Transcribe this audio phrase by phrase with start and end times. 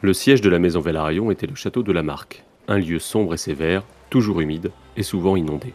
[0.00, 3.34] Le siège de la maison Vélarion était le château de la Marque, un lieu sombre
[3.34, 5.74] et sévère, toujours humide et souvent inondé.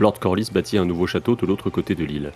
[0.00, 2.32] Lord Corlys bâtit un nouveau château de l'autre côté de l'île.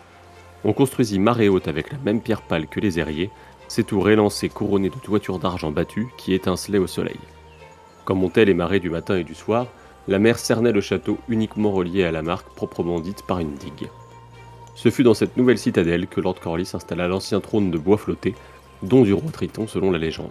[0.64, 3.30] On construisit marée haute avec la même pierre pâle que les aériers,
[3.66, 7.18] ces tours élancées couronnées de toitures d'argent battues qui étincelaient au soleil.
[8.04, 9.66] Quand montaient les marées du matin et du soir,
[10.06, 13.90] la mer cernait le château uniquement relié à la marque proprement dite par une digue.
[14.76, 18.36] Ce fut dans cette nouvelle citadelle que Lord Corlys installa l'ancien trône de bois flotté,
[18.84, 20.30] dont du roi Triton selon la légende.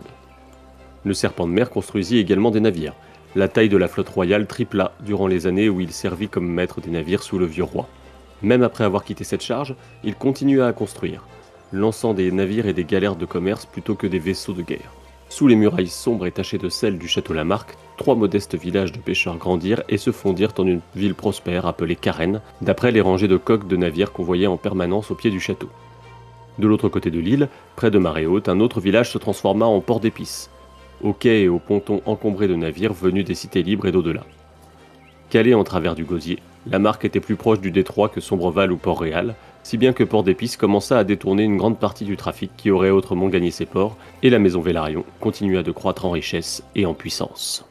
[1.06, 2.96] Le serpent de mer construisit également des navires.
[3.36, 6.82] La taille de la flotte royale tripla durant les années où il servit comme maître
[6.82, 7.88] des navires sous le vieux roi.
[8.42, 11.24] Même après avoir quitté cette charge, il continua à construire,
[11.72, 14.92] lançant des navires et des galères de commerce plutôt que des vaisseaux de guerre.
[15.30, 19.00] Sous les murailles sombres et tachées de sel du château Lamarque, trois modestes villages de
[19.00, 23.38] pêcheurs grandirent et se fondirent en une ville prospère appelée Carène, d'après les rangées de
[23.38, 25.70] coques de navires qu'on voyait en permanence au pied du château.
[26.58, 29.82] De l'autre côté de l'île, près de Marée Haute, un autre village se transforma en
[29.82, 30.50] port d'épices,
[31.06, 34.24] aux quais et aux pontons encombrés de navires venus des cités libres et d'au-delà.
[35.30, 38.78] Calé en travers du gosier, la marque était plus proche du détroit que Sombreval ou
[38.78, 42.72] Port-Réal, si bien que Port d'Épices commença à détourner une grande partie du trafic qui
[42.72, 46.86] aurait autrement gagné ses ports, et la maison Vélarion continua de croître en richesse et
[46.86, 47.68] en puissance.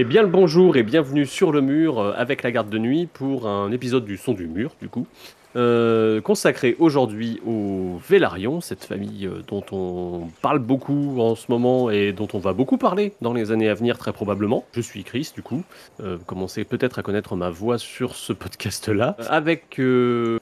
[0.00, 3.08] Eh bien le bonjour et bienvenue sur le mur euh, avec la garde de nuit
[3.12, 5.08] pour un épisode du son du mur du coup,
[5.56, 11.90] euh, consacré aujourd'hui au Vélarion, cette famille euh, dont on parle beaucoup en ce moment
[11.90, 14.64] et dont on va beaucoup parler dans les années à venir très probablement.
[14.70, 15.64] Je suis Chris du coup,
[15.98, 19.16] euh, commencez peut-être à connaître ma voix sur ce podcast-là.
[19.28, 20.38] Avec euh,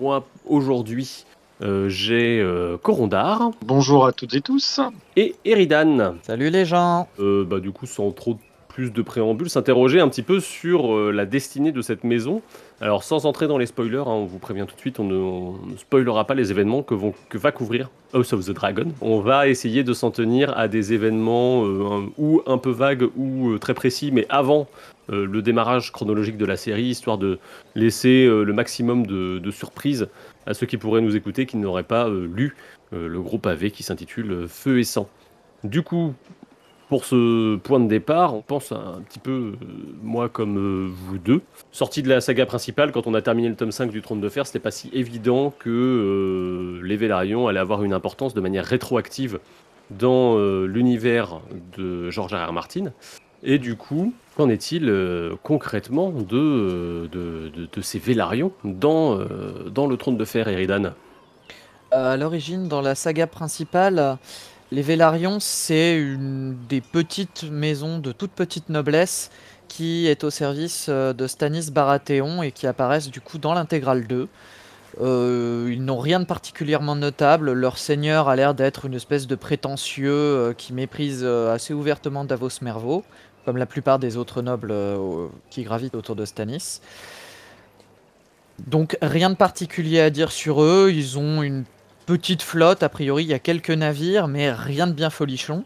[0.00, 1.26] moi aujourd'hui
[1.62, 4.80] euh, j'ai euh, Corondar Bonjour à toutes et tous.
[5.14, 6.16] et Eridan.
[6.22, 8.36] Salut les gens Euh, bah, du coup, sans trop
[8.76, 12.42] plus de préambule, s'interroger un petit peu sur euh, la destinée de cette maison.
[12.82, 15.76] Alors, sans entrer dans les spoilers, hein, on vous prévient tout de suite, on ne,
[15.78, 18.88] spoilera pas les événements que, vont, que va couvrir House of the Dragon.
[19.00, 23.08] On va essayer de s'en tenir à des événements euh, un- ou un peu vagues
[23.16, 24.68] ou euh, très précis, mais avant
[25.08, 27.38] le démarrage chronologique de la série, histoire de
[27.76, 30.08] laisser le maximum de, de surprises
[30.46, 32.56] à ceux qui pourraient nous écouter, qui n'auraient pas lu
[32.90, 35.08] le gros pavé qui s'intitule Feu et sang.
[35.62, 36.12] Du coup,
[36.88, 39.54] pour ce point de départ, on pense un petit peu, euh,
[40.02, 41.42] moi comme euh, vous deux.
[41.72, 44.28] Sorti de la saga principale, quand on a terminé le tome 5 du Trône de
[44.28, 48.64] Fer, c'était pas si évident que euh, les Vélarions allaient avoir une importance de manière
[48.64, 49.40] rétroactive
[49.90, 50.36] dans
[50.66, 51.40] l'univers
[51.78, 52.52] de George R.
[52.52, 52.92] Martin.
[53.44, 54.92] Et du coup, qu'en est-il
[55.44, 57.08] concrètement de,
[57.82, 59.20] ces Vélarions dans,
[59.70, 60.92] dans le Trône de Fer, Eridan?
[61.92, 64.18] À l'origine, dans la saga principale,
[64.76, 69.30] les Vélarions, c'est une des petites maisons de toute petite noblesse
[69.68, 74.06] qui est au service euh, de Stanis Baratheon et qui apparaissent du coup dans l'intégrale
[74.06, 74.28] 2.
[75.00, 77.52] Euh, ils n'ont rien de particulièrement notable.
[77.52, 82.60] Leur seigneur a l'air d'être une espèce de prétentieux euh, qui méprise assez ouvertement Davos
[82.60, 83.02] Mervo,
[83.46, 84.74] comme la plupart des autres nobles
[85.48, 86.82] qui gravitent autour de Stanis.
[88.66, 90.90] Donc rien de particulier à dire sur eux.
[90.92, 91.64] Ils ont une
[92.06, 95.64] petite flotte, a priori il y a quelques navires, mais rien de bien folichon.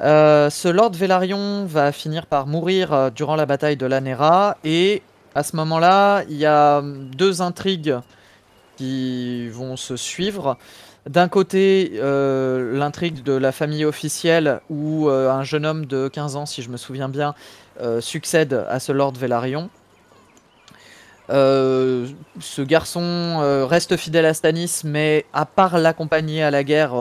[0.00, 5.02] Euh, ce Lord Velaryon va finir par mourir euh, durant la bataille de l'Anera et
[5.36, 7.96] à ce moment-là, il y a hum, deux intrigues
[8.76, 10.58] qui vont se suivre.
[11.08, 16.46] D'un côté, euh, l'intrigue de la famille officielle où un jeune homme de 15 ans,
[16.46, 17.34] si je me souviens bien,
[18.00, 19.68] succède à ce Lord Velaryon.
[21.30, 22.06] Euh,
[22.38, 27.00] ce garçon euh, reste fidèle à Stanis, mais à part l'accompagner à la guerre,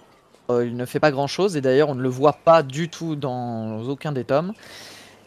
[0.50, 1.58] euh, il ne fait pas grand-chose.
[1.58, 4.54] Et d'ailleurs, on ne le voit pas du tout dans aucun des tomes.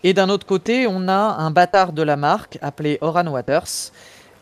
[0.03, 3.93] Et d'un autre côté, on a un bâtard de la marque appelé Oran Waters,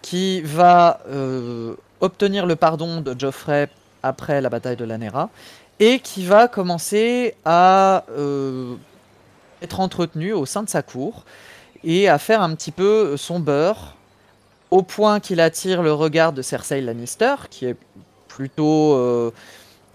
[0.02, 1.00] qui va
[2.00, 3.70] obtenir le pardon de Geoffrey
[4.02, 5.30] après la bataille de l'Anera,
[5.80, 8.04] et qui va commencer à
[9.62, 11.24] être entretenu au sein de sa cour,
[11.82, 13.93] et à faire un petit peu son beurre,
[14.74, 17.76] au point qu'il attire le regard de Cersei Lannister, qui est
[18.26, 19.30] plutôt euh,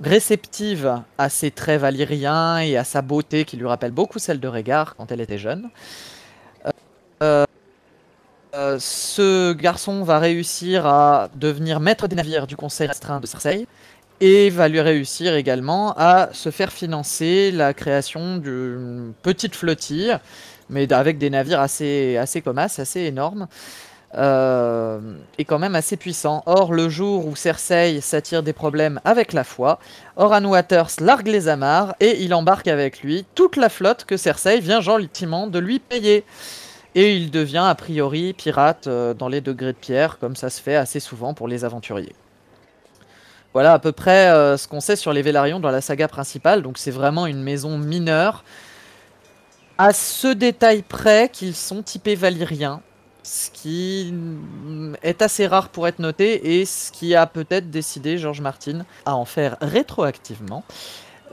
[0.02, 4.48] réceptive à ses traits valyriens et à sa beauté qui lui rappelle beaucoup celle de
[4.48, 5.70] Rhaegar quand elle était jeune.
[7.22, 7.46] Euh,
[8.80, 13.68] ce garçon va réussir à devenir maître des navires du conseil restreint de Cersei
[14.22, 20.18] et va lui réussir également à se faire financer la création d'une petite flottille,
[20.70, 22.42] mais avec des navires assez, assez
[22.78, 23.50] assez énormes,
[24.16, 25.00] euh,
[25.38, 26.44] et quand même assez puissants.
[26.46, 29.80] Or, le jour où Cersei s'attire des problèmes avec la foi,
[30.16, 34.60] Oran Waters largue les amarres et il embarque avec lui toute la flotte que Cersei
[34.60, 36.24] vient gentiment de lui payer.
[36.96, 40.60] Et il devient a priori pirate euh, dans les degrés de pierre, comme ça se
[40.60, 42.16] fait assez souvent pour les aventuriers.
[43.54, 46.64] Voilà à peu près euh, ce qu'on sait sur les Vélarions dans la saga principale.
[46.64, 48.44] Donc c'est vraiment une maison mineure.
[49.78, 52.82] À ce détail près qu'ils sont typés valyriens.
[53.24, 54.14] Ce qui
[55.04, 59.16] est assez rare pour être noté et ce qui a peut-être décidé George Martin à
[59.16, 60.64] en faire rétroactivement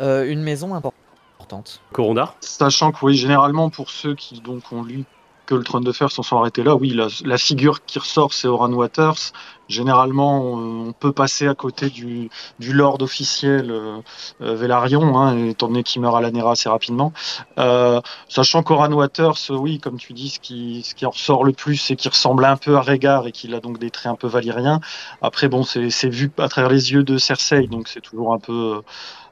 [0.01, 1.81] euh, une maison importante.
[1.93, 5.05] Corondar Sachant que oui, généralement pour ceux qui donc ont lu
[5.47, 6.75] que le trône de fer s'en sont arrêtés là.
[6.75, 9.33] Oui, la, figure qui ressort, c'est Oran Waters.
[9.69, 13.99] Généralement, on, peut passer à côté du, lord officiel euh,
[14.41, 17.13] euh Velaryon, hein, étant donné qu'il meurt à l'Anera assez rapidement.
[17.59, 21.97] Euh, sachant qu'Oran Waters, oui, comme tu dis, ce qui, en ressort le plus, c'est
[21.97, 24.81] qu'il ressemble un peu à Régard et qu'il a donc des traits un peu valériens.
[25.23, 28.83] Après, bon, c'est vu à travers les yeux de Cersei, donc c'est toujours un peu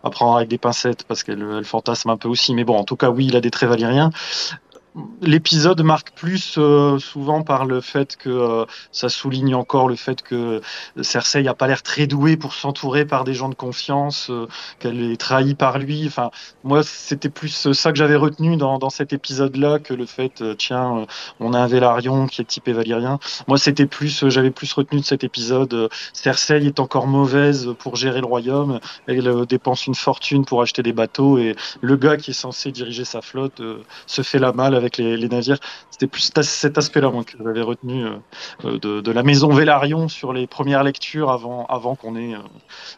[0.04, 2.54] à prendre avec des pincettes parce qu'elle elle fantasme un peu aussi.
[2.54, 4.10] Mais bon, en tout cas, oui, il a des traits valériens
[5.22, 10.22] l'épisode marque plus euh, souvent par le fait que euh, ça souligne encore le fait
[10.22, 10.60] que
[11.00, 14.46] Cersei n'a pas l'air très douée pour s'entourer par des gens de confiance, euh,
[14.78, 16.04] qu'elle est trahie par lui.
[16.06, 16.30] Enfin,
[16.62, 21.06] moi, c'était plus ça que j'avais retenu dans, dans cet épisode-là que le fait, tiens,
[21.40, 23.18] on a un Vélarion qui est typé valyrien.
[23.48, 25.88] Moi, c'était plus, j'avais plus retenu de cet épisode.
[26.12, 28.80] Cersei est encore mauvaise pour gérer le royaume.
[29.06, 33.04] Elle dépense une fortune pour acheter des bateaux et le gars qui est censé diriger
[33.04, 33.60] sa flotte
[34.06, 35.58] se fait la malle avec les, navires.
[35.90, 38.04] C'était plus cet aspect-là que j'avais retenu
[38.64, 42.38] euh, de, la maison Vélarion sur les premières lectures avant, qu'on ait euh,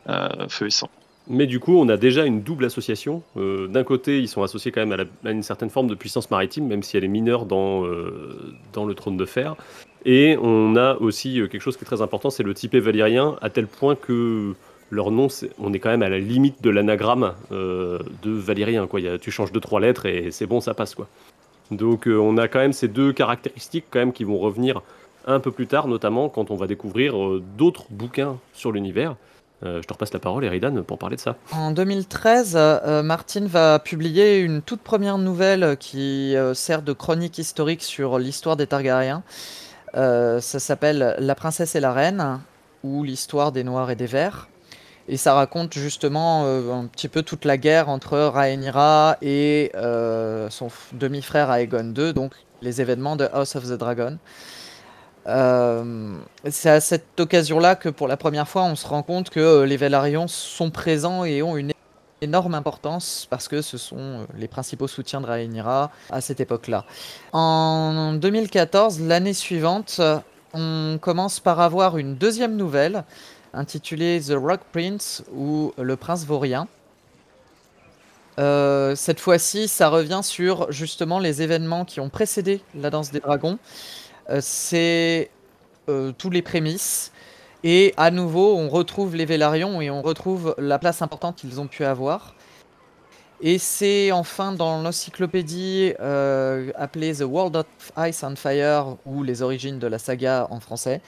[0.08, 0.88] euh, Feu et Sang.
[1.28, 3.20] Mais du coup, on a déjà une double association.
[3.34, 6.84] D'un côté, ils sont associés quand même à, une certaine forme de puissance maritime, même
[6.84, 9.56] si elle est mineure dans, le trône de fer.
[10.04, 13.50] Et on a aussi quelque chose qui est très important, c'est le typé valyrien, à
[13.50, 14.54] tel point que
[14.90, 15.26] leur nom,
[15.58, 18.88] on est quand même à la limite de l'anagramme de valyrien.
[19.20, 20.94] Tu changes deux trois lettres et c'est bon, ça passe.
[21.70, 24.82] Donc euh, on a quand même ces deux caractéristiques quand même qui vont revenir
[25.26, 29.16] un peu plus tard, notamment quand on va découvrir euh, d'autres bouquins sur l'univers.
[29.64, 31.36] Euh, je te repasse la parole, Eridan, pour parler de ça.
[31.52, 32.56] En 2013,
[33.02, 38.66] Martin va publier une toute première nouvelle qui sert de chronique historique sur l'histoire des
[38.66, 39.22] Targaryens.
[39.94, 42.40] ça s'appelle La princesse et la reine,
[42.84, 44.48] ou l'histoire des Noirs et des Verts.
[45.08, 50.50] Et ça raconte justement euh, un petit peu toute la guerre entre Rhaenyra et euh,
[50.50, 54.18] son demi-frère Aegon II, donc les événements de House of the Dragon.
[55.28, 56.16] Euh,
[56.50, 59.76] c'est à cette occasion-là que pour la première fois on se rend compte que les
[59.76, 61.72] Velaryon sont présents et ont une
[62.20, 66.84] énorme importance parce que ce sont les principaux soutiens de Rhaenyra à cette époque-là.
[67.32, 70.00] En 2014, l'année suivante,
[70.54, 73.04] on commence par avoir une deuxième nouvelle
[73.56, 76.68] intitulé The Rock Prince ou Le Prince Vaurien.
[78.38, 83.20] Euh, cette fois-ci, ça revient sur justement les événements qui ont précédé la danse des
[83.20, 83.58] dragons.
[84.28, 85.30] Euh, c'est
[85.88, 87.12] euh, tous les prémices.
[87.64, 91.66] Et à nouveau, on retrouve les Vélarions et on retrouve la place importante qu'ils ont
[91.66, 92.34] pu avoir.
[93.40, 97.66] Et c'est enfin dans l'encyclopédie appelée The World of
[97.98, 101.00] Ice and Fire, ou les origines de la saga en français,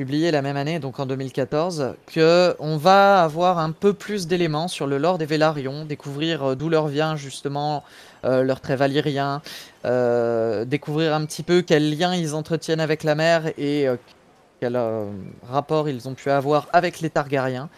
[0.00, 4.66] publié la même année, donc en 2014, que on va avoir un peu plus d'éléments
[4.66, 7.84] sur le lore des Vélarions, découvrir euh, d'où leur vient justement
[8.24, 9.42] euh, leur trait valyrien,
[9.84, 13.88] euh, découvrir un petit peu quel lien ils entretiennent avec la mer et
[14.58, 14.80] quel
[15.46, 17.68] rapport ils ont pu avoir avec les Targaryens.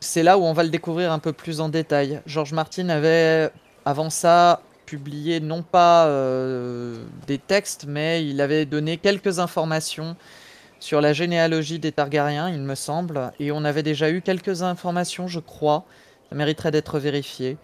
[0.00, 2.20] C'est là où on va le découvrir un peu plus en détail.
[2.26, 3.50] George Martin avait
[3.86, 6.10] avant ça publié non pas
[7.26, 10.14] des textes, mais il avait donné quelques informations
[10.86, 15.26] sur la généalogie des Targaryens, il me semble, et on avait déjà eu quelques informations,
[15.26, 15.84] je crois,
[16.30, 17.56] ça mériterait d'être vérifié,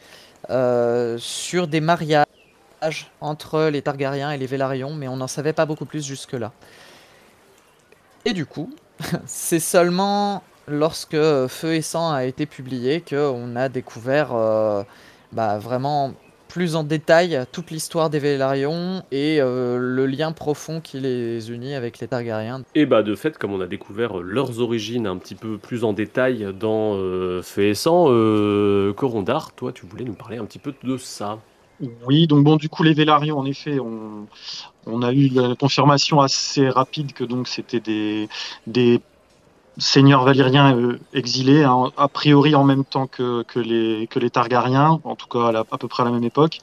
[0.51, 2.27] euh, sur des mariages
[3.21, 6.51] entre les Targaryens et les Vélarions, mais on n'en savait pas beaucoup plus jusque-là.
[8.25, 8.75] Et du coup,
[9.25, 14.83] c'est seulement lorsque Feu et Sang a été publié qu'on a découvert euh,
[15.31, 16.13] bah, vraiment
[16.53, 21.75] plus en détail toute l'histoire des Vélarions et euh, le lien profond qui les unit
[21.75, 22.63] avec les Targaryens.
[22.75, 25.95] Et bah de fait, comme on a découvert leurs origines un petit peu plus en
[25.95, 30.59] détail dans euh, Feu et Sang, euh, Corondar, toi tu voulais nous parler un petit
[30.59, 31.39] peu de ça
[32.07, 34.29] oui, donc bon, du coup, les Vélarions, en effet, on,
[34.87, 38.29] on a eu la confirmation assez rapide que donc c'était des,
[38.69, 39.01] des
[39.79, 45.17] seigneurs valériens euh, exilés, hein, a priori en même temps que, les, que Targaryens, en
[45.17, 46.59] tout cas à, peu près à la même époque.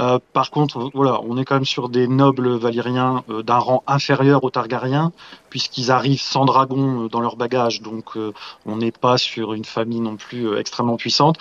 [0.00, 3.82] Euh, par contre, voilà, on est quand même sur des nobles valériens euh, d'un rang
[3.86, 5.12] inférieur aux Targaryens,
[5.50, 8.18] puisqu'ils arrivent sans dragon dans leur bagage, donc
[8.66, 11.38] on n'est pas sur une famille non plus extrêmement puissante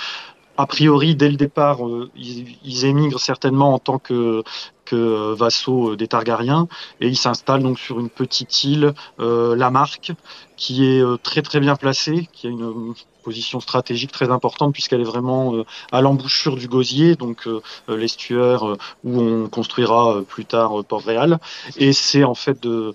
[0.58, 1.80] a priori, dès le départ,
[2.16, 4.44] ils, émigrent certainement en tant que,
[4.92, 6.68] vassaux des Targaryens
[7.02, 10.12] et ils s'installent donc sur une petite île, euh, Lamarque,
[10.56, 12.94] qui est euh, très très bien placée, qui a une
[13.24, 18.64] position stratégique très importante puisqu'elle est vraiment euh, à l'embouchure du Gosier, donc euh, l'estuaire
[19.04, 21.40] où on construira plus tard Port-Réal.
[21.78, 22.94] Et c'est en fait de,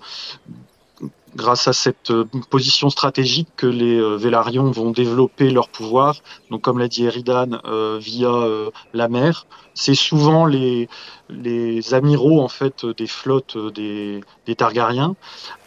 [1.35, 2.11] grâce à cette
[2.49, 6.15] position stratégique que les Vélarions vont développer leur pouvoir.
[6.51, 7.59] Donc, comme l'a dit Eridan,
[7.99, 8.31] via
[8.93, 9.45] la mer.
[9.79, 10.89] C'est souvent les,
[11.93, 14.21] amiraux en fait des flottes des,
[14.57, 15.15] Targaryens.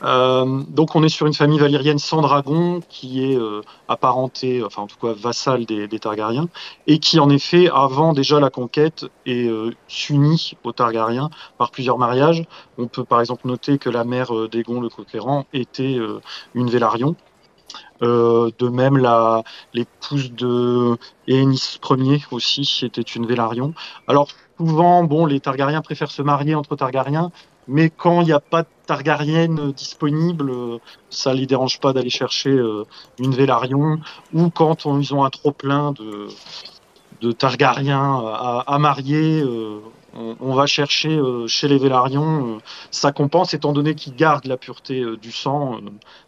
[0.03, 4.83] Euh, donc on est sur une famille valérienne sans dragon qui est euh, apparentée, enfin
[4.83, 6.49] en tout cas vassale des, Targaryens,
[6.87, 11.97] et qui en effet, avant déjà la conquête, est euh, s'unit aux Targaryens par plusieurs
[11.97, 12.45] mariages.
[12.77, 15.97] On peut par exemple noter que la mère d'Aegon le Conquérant était
[16.55, 17.17] une Vélarion.
[18.03, 18.99] De même,
[19.73, 20.97] l'épouse de
[21.29, 23.75] Aenys Ier aussi était une Vélarion.
[24.09, 24.29] Alors,
[24.59, 27.31] souvent, bon, les Targaryens préfèrent se marier entre Targaryens,
[27.69, 30.53] mais quand il n'y a pas de Targaryenne disponible,
[31.11, 32.85] ça les dérange pas d'aller chercher euh,
[33.19, 34.01] une Vélarion,
[34.35, 36.29] ou quand ils ont un trop plein de,
[37.21, 38.21] de Targaryens
[38.67, 39.43] à, marier,
[40.17, 44.57] euh, on, va chercher euh, chez les Vélarions, ça compense étant donné qu'ils gardent la
[44.57, 45.79] pureté du sang,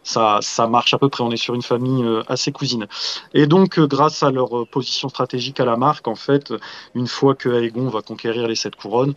[0.03, 2.87] ça, ça marche à peu près, on est sur une famille assez cousine.
[3.33, 6.53] Et donc grâce à leur position stratégique à la marque, en fait,
[6.95, 9.13] une fois que Aegon va conquérir les sept couronnes,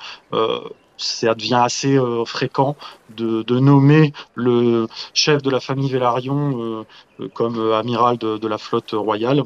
[0.99, 2.77] ça devient assez euh, fréquent
[3.17, 6.85] de, nommer le chef de la famille Vélarion
[7.21, 9.43] euh, comme euh, amiral de, la flotte royale.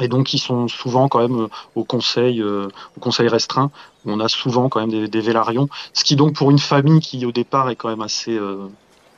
[0.00, 3.70] Et donc ils sont souvent quand même au conseil, au conseil restreint.
[4.06, 7.24] On a souvent quand même des, des Vélarions, ce qui donc pour une famille qui
[7.26, 8.38] au départ est quand même assez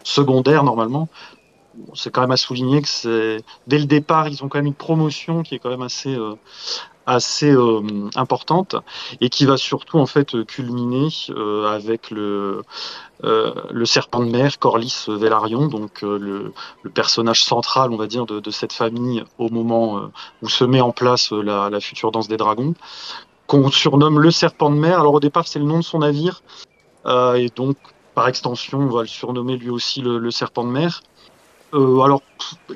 [0.04, 1.08] secondaire normalement,
[1.94, 4.74] c'est quand même à souligner que c'est dès le départ ils ont quand même une
[4.74, 6.16] promotion qui est quand même assez
[7.06, 7.80] assez euh,
[8.16, 8.76] importante
[9.20, 12.62] et qui va surtout en fait culminer euh, avec le
[13.24, 16.52] euh, le serpent de mer Corlys Velaryon, donc le,
[16.92, 20.10] personnage central, on va dire, de, cette famille au moment
[20.42, 22.74] où se met en place la, future danse des dragons,
[23.46, 25.00] qu'on surnomme le serpent de mer.
[25.00, 26.42] Alors au départ, c'est le nom de son navire,
[27.06, 27.78] et donc
[28.14, 31.02] par extension, on va le surnommer lui aussi le serpent de mer.
[31.74, 32.22] Euh, alors,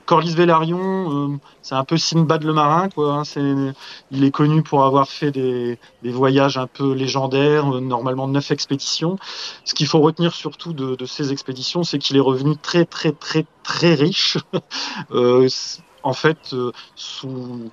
[0.06, 3.22] Corlys Velaryon, euh, c'est un peu Sinbad le marin, quoi.
[3.36, 3.72] Hein,
[4.10, 8.50] il est connu pour avoir fait des, des voyages un peu légendaires, euh, normalement neuf
[8.50, 9.16] expéditions.
[9.64, 13.12] Ce qu'il faut retenir surtout de, de ces expéditions, c'est qu'il est revenu très, très,
[13.12, 14.38] très, très riche.
[16.02, 16.54] en fait,
[16.96, 17.70] sous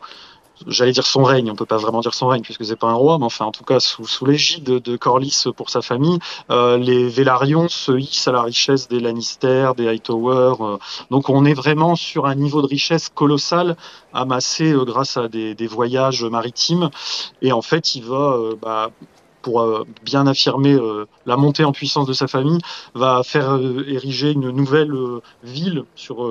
[0.66, 2.94] j'allais dire son règne, on peut pas vraiment dire son règne puisque c'est pas un
[2.94, 6.18] roi, mais enfin en tout cas sous, sous l'égide de, Corlys pour sa famille,
[6.50, 10.56] euh, les Vélarions se hissent à la richesse des Lannister, des Hightower.
[10.60, 10.78] Euh,
[11.12, 13.76] donc on est vraiment sur un niveau de richesse colossal
[14.14, 16.90] amassé euh, grâce à des, voyages maritimes.
[17.42, 18.90] Et en fait, il va bah,
[19.42, 20.78] pour bien affirmer
[21.26, 22.60] la montée en puissance de sa famille,
[22.96, 24.94] va faire ériger une nouvelle
[25.44, 26.28] ville sur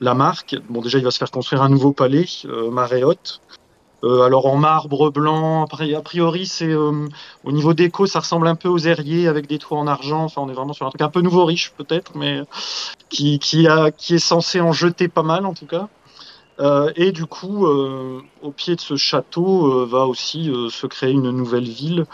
[0.00, 0.56] la marque.
[0.68, 2.26] Bon, déjà, il va se faire construire un nouveau palais,
[2.70, 3.54] Maréotte, euh,
[4.04, 7.06] alors en marbre blanc, a priori c'est euh,
[7.44, 10.24] au niveau déco ça ressemble un peu aux airiers avec des toits en argent.
[10.24, 12.42] Enfin on est vraiment sur un truc un peu nouveau riche peut-être, mais
[13.08, 15.88] qui, qui, a, qui est censé en jeter pas mal en tout cas.
[16.60, 21.10] Euh, et du coup, euh, au pied de ce château euh, va aussi se créer
[21.10, 22.06] une nouvelle ville,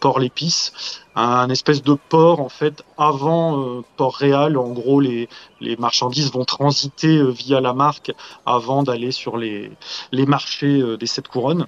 [0.00, 4.56] Port-l'Épice, un espèce de port en fait avant Port-Réal.
[4.56, 5.28] En gros, les,
[5.60, 8.12] les marchandises vont transiter via la marque
[8.46, 9.70] avant d'aller sur les,
[10.12, 11.66] les marchés des sept couronnes.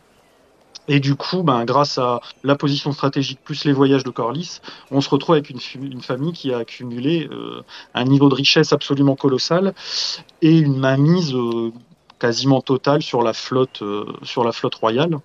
[0.89, 4.61] Et du coup, ben, grâce à la position stratégique plus les voyages de Corlys,
[4.93, 7.29] on se retrouve avec une, une famille qui a accumulé
[7.95, 9.75] un niveau de richesse absolument colossal
[10.43, 11.35] et une mainmise
[12.19, 15.19] quasiment totale sur la flotte, euh, sur la flotte royale,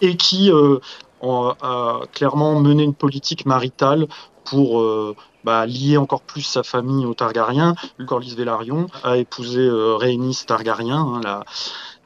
[0.00, 0.78] et qui euh,
[1.22, 4.06] a clairement mené une politique maritale
[4.44, 7.74] pour euh, bah, lier encore plus sa famille aux Targaryens.
[8.06, 11.44] Corlys Velaryon a épousé euh, Rhaenys Targaryen, hein, la,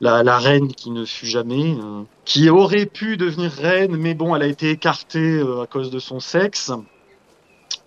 [0.00, 1.76] la, la, reine qui ne fut jamais,
[2.24, 6.20] qui aurait pu devenir reine, mais bon, elle a été écartée à cause de son
[6.20, 6.72] sexe.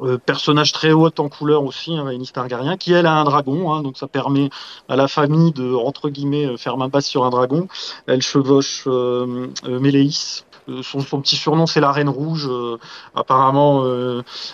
[0.02, 3.84] Euh, personnage très haut en couleur aussi, hein, Targaryen, qui elle a un dragon, hein,
[3.84, 4.50] donc ça permet
[4.90, 7.68] à la famille de entre guillemets euh, faire main basse sur un dragon.
[8.08, 10.44] Elle chevauche euh Méléis,
[10.82, 12.50] son, petit surnom, c'est la Reine Rouge.
[13.16, 13.84] apparemment,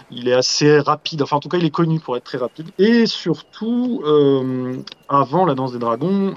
[0.09, 1.21] il est assez rapide.
[1.21, 2.69] Enfin, en tout cas, il est connu pour être très rapide.
[2.77, 4.03] Et surtout,
[5.09, 6.35] avant la danse des dragons,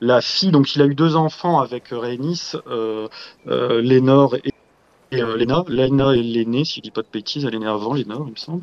[0.00, 2.52] la fille, donc il a eu deux enfants avec Rhaenys,
[3.46, 4.52] Lénore et
[5.20, 5.64] euh, Lena.
[5.68, 8.32] Lena est l'aînée, si je dis pas de bêtises, elle est née avant Lena, il
[8.32, 8.62] me semble.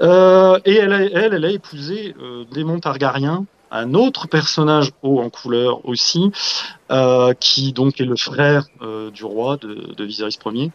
[0.00, 5.30] Euh, et elle, elle, elle, a épousé euh, Démon Targaryen, un autre personnage haut en
[5.30, 6.30] couleur aussi,
[6.90, 10.70] euh, qui donc est le frère euh, du roi de, de Viserys Ier.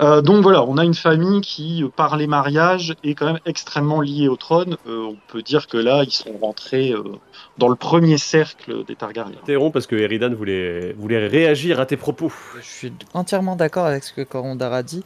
[0.00, 4.00] Euh, donc voilà, on a une famille qui, par les mariages, est quand même extrêmement
[4.00, 4.76] liée au trône.
[4.86, 6.94] on peut dire que là, ils sont rentrés
[7.58, 9.36] dans le premier cercle des Targaryens.
[9.40, 12.32] T'interromps parce que Eridan voulait, voulait réagir à tes propos.
[12.56, 15.04] Je suis entièrement d'accord avec ce que Corondar a dit.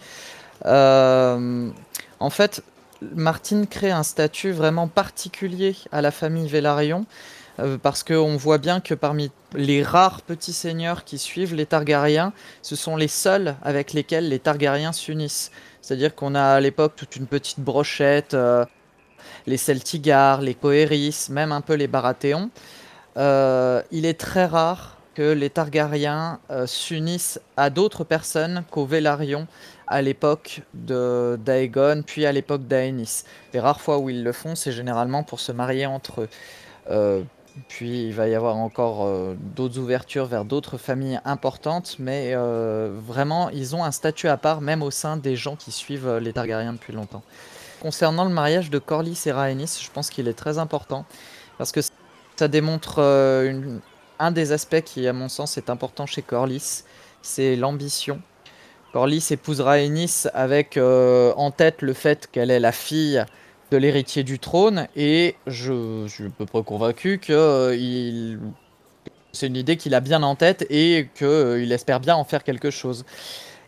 [0.64, 2.62] en fait,
[3.02, 7.04] Martine crée un statut vraiment particulier à la famille Velaryon,
[7.58, 12.32] euh, parce qu'on voit bien que parmi les rares petits seigneurs qui suivent les Targaryens,
[12.62, 15.50] ce sont les seuls avec lesquels les Targaryens s'unissent.
[15.80, 18.64] C'est-à-dire qu'on a à l'époque toute une petite brochette, euh,
[19.46, 22.50] les Celtigars, les Coeris, même un peu les Baratheons.
[23.16, 29.46] Euh, il est très rare que les Targaryens s'unissent à d'autres personnes qu'aux Velaryon
[29.86, 33.24] à l'époque de d'Aegon, puis à l'époque d'Aenys.
[33.52, 36.28] Les rares fois où ils le font, c'est généralement pour se marier entre eux.
[36.90, 37.22] Euh,
[37.68, 42.90] puis il va y avoir encore euh, d'autres ouvertures vers d'autres familles importantes, mais euh,
[43.06, 46.32] vraiment, ils ont un statut à part, même au sein des gens qui suivent les
[46.32, 47.22] Targaryens depuis longtemps.
[47.80, 51.06] Concernant le mariage de Corlys et Rhaenys, je pense qu'il est très important,
[51.56, 51.80] parce que
[52.36, 53.00] ça démontre
[54.18, 56.84] un des aspects qui, à mon sens, est important chez Corlys,
[57.22, 58.20] c'est l'ambition.
[58.92, 63.24] Corlys épousera Ennis avec euh, en tête le fait qu'elle est la fille
[63.70, 68.36] de l'héritier du trône et je, suis à peu près convaincu que euh,
[69.32, 72.44] c'est une idée qu'il a bien en tête et qu'il euh, espère bien en faire
[72.44, 73.04] quelque chose.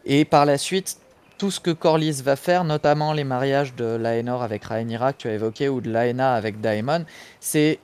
[0.07, 0.99] Et par la suite,
[1.37, 5.29] tout ce que Corlys va faire, notamment les mariages de Laenor avec Rhaenyra que tu
[5.29, 7.05] as évoqué ou de Laena avec Daemon,
[7.39, 7.79] c'est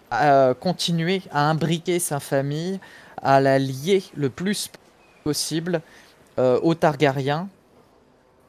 [0.61, 2.81] continuer à imbriquer sa famille,
[3.23, 4.71] à la lier le plus
[5.23, 5.83] possible
[6.39, 7.49] euh, aux Targaryens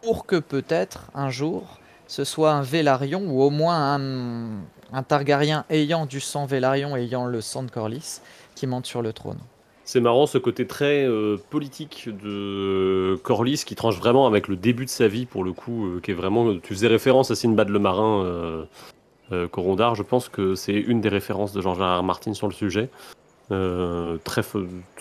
[0.02, 4.00] pour que peut-être un jour ce soit un Vélarion ou au moins
[4.91, 8.21] un, Targaryen ayant du sang Vélarion, ayant le sang de Corlys,
[8.56, 9.39] qui monte sur le trône.
[9.84, 14.86] C'est marrant ce côté très euh, politique de Corlys qui tranche vraiment avec le début
[14.86, 16.56] de sa vie pour le coup, euh, qui est vraiment.
[16.60, 18.67] Tu faisais référence à Sinbad le marin,
[19.52, 19.95] Corondar.
[19.95, 21.62] Je pense que c'est une des références de.
[21.62, 22.04] R.
[22.04, 22.89] Martin sur le sujet.
[23.51, 24.41] Euh, très,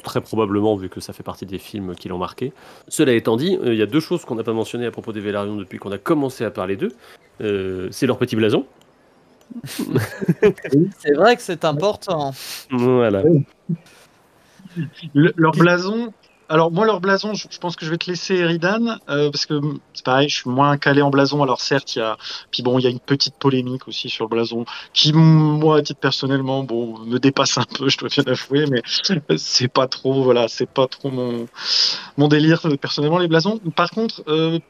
[0.03, 2.53] très probablement vu que ça fait partie des films qui l'ont marqué.
[2.89, 5.13] Cela étant dit, euh, il y a deux choses qu'on n'a pas mentionnées à propos
[5.13, 6.93] des Velaryon depuis qu'on a commencé à parler d'eux.
[7.41, 8.67] Euh, c'est leur petit blason.
[9.65, 12.33] c'est vrai que c'est important.
[12.71, 13.23] Voilà.
[15.15, 16.13] leur blason,
[16.55, 19.61] alors moi leur blason, je, pense que je vais te laisser Eridan euh, parce que
[19.93, 21.43] c'est pareil, je suis moins calé en blason.
[21.43, 22.17] Alors certes, il y a
[22.53, 26.63] puis y a une petite polémique aussi sur le blason qui moi à titre personnellement
[26.63, 28.83] bon me dépasse un peu, je dois bien avouer, mais
[29.37, 31.49] c'est pas trop voilà, c'est pas trop mon
[32.17, 33.59] mon délire personnellement les blasons.
[33.75, 34.61] Par contre, euh,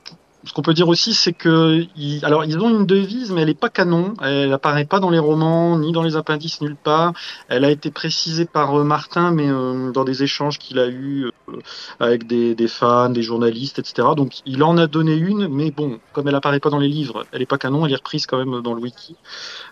[0.44, 1.85] ce qu'on peut dire aussi, c'est que
[2.22, 4.14] alors ils ont une devise, mais elle n'est pas canon.
[4.22, 7.12] Elle apparaît pas dans les romans, ni dans les appendices, nulle part.
[7.48, 11.30] Elle a été précisée par euh, Martin, mais euh, dans des échanges qu'il a eu
[11.48, 11.59] euh,
[12.00, 14.09] avec des, fans, des journalistes, etc.
[14.16, 17.24] Donc il en a donné une, mais bon, comme elle apparaît pas dans les livres,
[17.33, 17.87] elle n'est pas canon.
[17.87, 19.16] Elle est reprise quand même dans le wiki.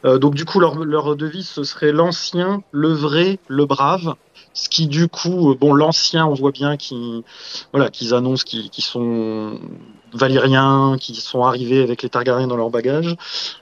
[0.04, 4.14] donc du coup, leur, leur devise ce serait l'ancien, le vrai, le brave.
[4.54, 7.22] Ce qui du coup, bon, l'ancien, on voit bien qu'ils
[7.72, 9.58] voilà, qu'ils annoncent qu'ils sont
[10.14, 13.16] valériens qui sont arrivés avec les Targaryens dans leur bagage.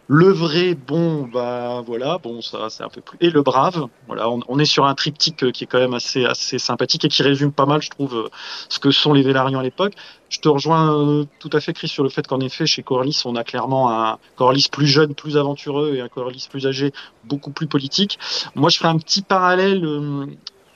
[0.08, 3.16] Le vrai, bon, bah voilà, bon, ça c'est un peu plus.
[3.20, 6.24] Et le brave, voilà, on, est sur un triptyque euh, qui est quand même assez,
[6.24, 8.28] assez sympathique et qui résume pas mal, je trouve, euh,
[8.68, 9.94] ce que sont les Vélariens à l'époque.
[10.28, 13.22] Je te rejoins euh, tout à fait, Chris, sur le fait qu'en effet, chez Corlys,
[13.24, 16.92] on a clairement un Corlys plus jeune, plus aventureux et un Corlys plus âgé,
[17.24, 18.18] beaucoup plus politique.
[18.56, 19.84] Moi, je ferai un petit parallèle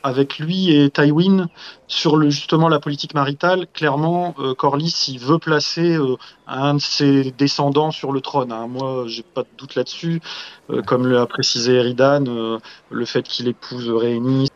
[0.05, 1.49] avec lui et Tywin
[1.89, 3.67] sur justement la politique maritale.
[3.73, 8.53] Clairement, euh, Corlys, il veut placer euh, un de ses descendants sur le trône.
[8.53, 8.67] Hein.
[8.69, 10.21] Moi, j'ai pas de doute là-dessus.
[10.71, 12.59] Euh, comme l'a précisé Eridan, euh,
[12.91, 14.51] le fait qu'il épouse Rhaenys,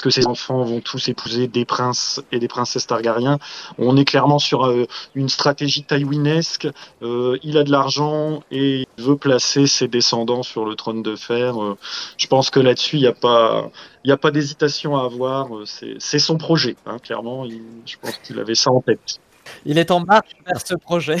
[0.00, 3.38] est-ce que ses enfants vont tous épouser des princes et des princesses Targaryens
[3.76, 6.66] On est clairement sur euh, une stratégie taïwinesque.
[7.02, 11.16] Euh, il a de l'argent et il veut placer ses descendants sur le trône de
[11.16, 11.62] fer.
[11.62, 11.76] Euh,
[12.16, 13.70] je pense que là-dessus, il n'y a pas,
[14.04, 15.48] il a pas d'hésitation à avoir.
[15.66, 17.44] C'est son projet, hein, clairement.
[17.44, 19.20] je pense qu'il avait ça en tête.
[19.64, 21.16] Il est en marche vers ce projet.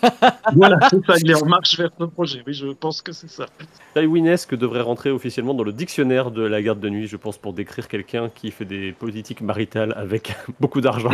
[0.54, 2.42] voilà, c'est ça, il est en marche vers ce projet.
[2.46, 3.46] Oui, je pense que c'est ça.
[3.94, 7.52] Tywin-esque devrait rentrer officiellement dans le dictionnaire de la garde de nuit, je pense, pour
[7.52, 11.10] décrire quelqu'un qui fait des politiques maritales avec beaucoup d'argent.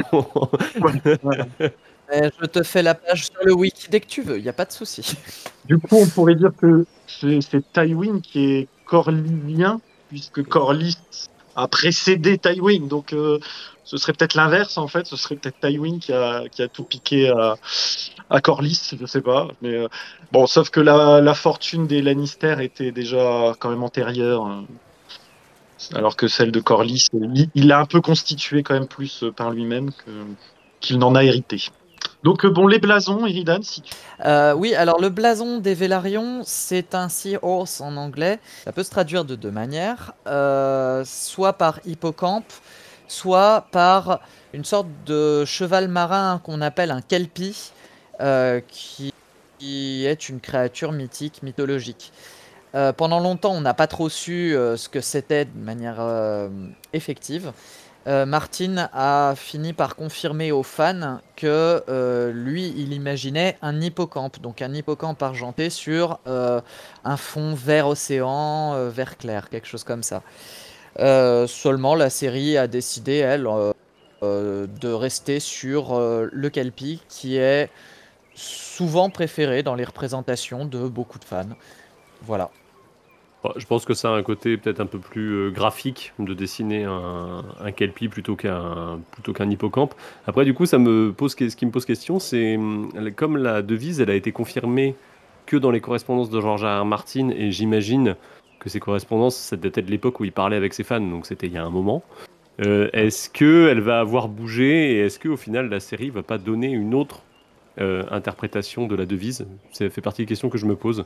[2.10, 4.52] je te fais la page sur le wiki dès que tu veux, il n'y a
[4.54, 5.16] pas de souci.
[5.64, 10.96] Du coup, on pourrait dire que c'est Tywin qui est corlivien, puisque Corlys
[11.56, 12.86] a précédé Tywin.
[12.86, 13.38] Donc, euh,
[13.86, 15.06] ce serait peut-être l'inverse en fait.
[15.06, 17.56] Ce serait peut-être Tywin qui a, tout piqué à,
[18.28, 19.48] à Corlys, je sais pas.
[19.62, 19.88] Mais euh,
[20.32, 24.44] bon, sauf que la, fortune des Lannister était déjà quand même antérieure.
[24.44, 24.64] Hein.
[25.94, 27.06] alors que celle de Corlys,
[27.54, 29.92] il, l'a un peu constitué quand même plus par lui-même
[30.80, 31.68] qu'il n'en a hérité.
[32.24, 33.92] Donc euh, bon, les blasons, Iridan, si tu...
[34.24, 38.40] Euh, oui, alors le blason des Vélarions, c'est un Seahorse en anglais.
[38.64, 40.12] Ça peut se traduire de deux manières,
[41.04, 42.52] soit par hippocampe,
[43.08, 44.20] soit par
[44.52, 47.72] une sorte de cheval marin qu'on appelle un kelpie,
[48.20, 49.12] euh, qui,
[50.06, 52.12] est une créature mythique, mythologique.
[52.74, 55.98] Euh, pendant longtemps, on n'a pas trop su euh, ce que c'était de manière
[56.92, 57.52] effective.
[58.06, 61.82] Martin a fini par confirmer aux fans que
[62.32, 69.16] lui, il imaginait un hippocampe, donc un hippocampe argenté sur un fond vert océan, vert
[69.16, 70.22] clair, quelque chose comme ça.
[70.98, 73.72] Euh, seulement, la série a décidé, elle, euh,
[74.22, 77.70] euh, de rester sur le Kelpie, qui est
[78.34, 81.44] souvent préféré dans les représentations de beaucoup de fans.
[82.22, 82.50] Voilà.
[83.56, 87.44] Je pense que ça a un côté peut-être un peu plus graphique de dessiner un,
[87.60, 89.94] un Kelpie plutôt qu'un plutôt qu'un hippocampe.
[90.26, 92.58] Après, du coup, ça me pose ce qui me pose question, c'est
[93.14, 94.96] comme la devise, elle a été confirmée
[95.44, 96.84] que dans les correspondances de George R.
[96.84, 98.16] Martin, et j'imagine
[98.66, 101.46] que ces correspondances, ça datait de l'époque où il parlait avec ses fans, donc c'était
[101.46, 102.02] il y a un moment.
[102.66, 106.72] Euh, est-ce qu'elle va avoir bougé et est-ce qu'au final la série va pas donner
[106.72, 107.22] une autre
[107.80, 109.46] euh, interprétation de la devise?
[109.72, 111.04] Ça fait partie des questions que je me pose.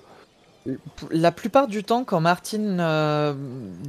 [1.10, 3.34] La plupart du temps, quand Martin euh,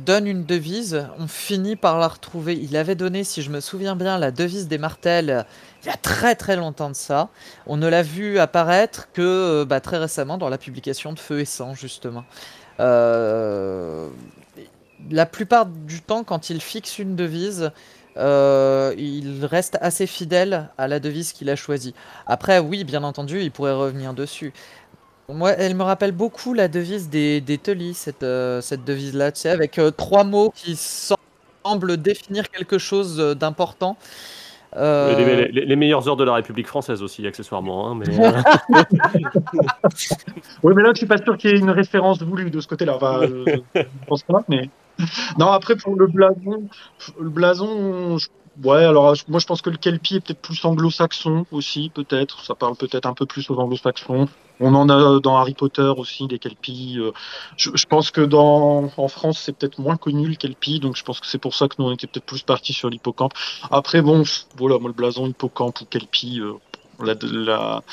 [0.06, 2.56] donne une devise, on finit par la retrouver.
[2.56, 5.46] Il avait donné, si je me souviens bien, la devise des martels
[5.84, 7.30] il y a très très longtemps de ça.
[7.66, 11.46] On ne l'a vu apparaître que bah, très récemment dans la publication de Feu et
[11.46, 12.24] Sang, justement.
[12.82, 14.10] Euh,
[15.10, 17.72] la plupart du temps, quand il fixe une devise,
[18.18, 21.94] euh, il reste assez fidèle à la devise qu'il a choisie.
[22.28, 24.54] Après, oui, bien entendu, il pourrait revenir dessus.
[25.30, 29.50] Moi, elle me rappelle beaucoup la devise des, Tully, cette, euh, cette devise-là, tu sais,
[29.50, 33.98] avec trois mots qui semblent définir quelque chose d'important.
[34.78, 37.90] Euh, les, meilleures heures de la République française aussi, accessoirement.
[37.90, 38.20] Hein, mais...
[38.20, 38.32] Euh.
[40.64, 42.68] oui, mais là, je suis pas sûr qu'il y ait une référence voulue de ce
[42.68, 42.96] côté-là.
[42.96, 43.22] Enfin,
[43.76, 44.70] je pense pas, mais.
[45.38, 46.64] Non, après, pour le blason,
[47.20, 48.18] le blason,
[48.64, 52.44] Ouais, alors moi je pense que le Kelpie est peut-être plus anglo-saxon aussi, peut-être.
[52.44, 54.28] Ça parle peut-être un peu plus aux anglo-saxons.
[54.60, 56.98] On en a dans Harry Potter aussi des Kelpies.
[57.00, 57.12] Euh.
[57.58, 61.20] Je, pense que dans en France c'est peut-être moins connu le Kelpie, donc je pense
[61.20, 63.34] que c'est pour ça que nous on était peut-être plus partis sur l'hippocampe.
[63.72, 64.24] Après bon,
[64.58, 66.54] voilà, moi le blason hippocampe ou Kelpie, euh,
[67.04, 67.84] la, la,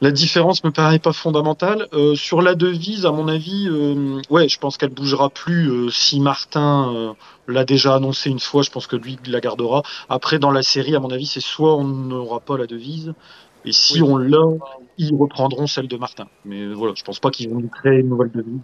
[0.00, 1.88] la différence me paraît pas fondamentale.
[1.92, 5.90] Euh, sur la devise, à mon avis, euh, ouais, je pense qu'elle bougera plus euh,
[5.90, 7.14] si Martin
[7.48, 8.62] l'a déjà annoncé une fois.
[8.62, 9.82] Je pense que lui la gardera.
[10.08, 13.14] Après, dans la série, à mon avis, c'est soit on n'aura pas la devise,
[13.64, 14.44] et si on l'a,
[14.98, 16.26] ils reprendront celle de Martin.
[16.44, 18.60] Mais voilà, je pense pas qu'ils vont créer une nouvelle devise.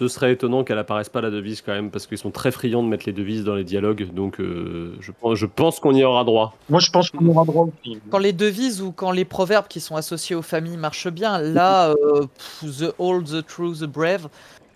[0.00, 2.82] Ce serait étonnant qu'elle apparaisse pas la devise quand même, parce qu'ils sont très friands
[2.82, 6.24] de mettre les devises dans les dialogues, donc euh, je, je, pense qu'on y aura
[6.24, 6.54] droit.
[6.70, 7.98] Moi je pense qu'on aura droit aussi.
[8.08, 11.90] Quand les devises ou quand les proverbes qui sont associés aux familles marchent bien, là,
[11.90, 12.24] euh,
[12.62, 14.30] the old, the true, the brave,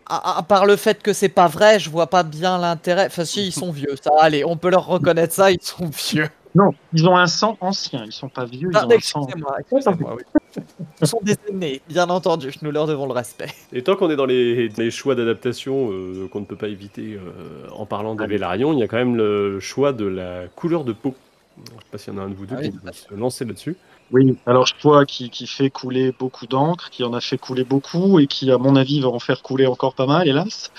[0.04, 3.06] à, part le fait que c'est pas vrai, je vois pas bien l'intérêt.
[3.06, 6.28] Enfin si, ils sont vieux, ça, allez, on peut leur reconnaître ça, ils sont vieux.
[6.54, 9.26] Non, ils ont un sang ancien, ils sont pas vieux, ils ont un sang...
[9.26, 10.18] Excusez-moi,
[11.00, 13.48] Ils sont des aînés, bien entendu, nous leur devons le respect.
[13.72, 17.68] Et tant qu'on est dans les, choix d'adaptation euh, qu'on ne peut pas éviter euh,
[17.72, 20.92] en parlant des Vélarions, il y a quand même le choix de la couleur de
[20.92, 21.14] peau.
[21.56, 22.92] Je ne sais pas s'il y en a un de vous deux ah qui va
[22.92, 23.76] se lancer là-dessus.
[24.14, 28.20] Oui, alors choix qui, qui fait couler beaucoup d'encre, qui en a fait couler beaucoup
[28.20, 30.70] et qui, à mon avis, va en faire couler encore pas mal, hélas.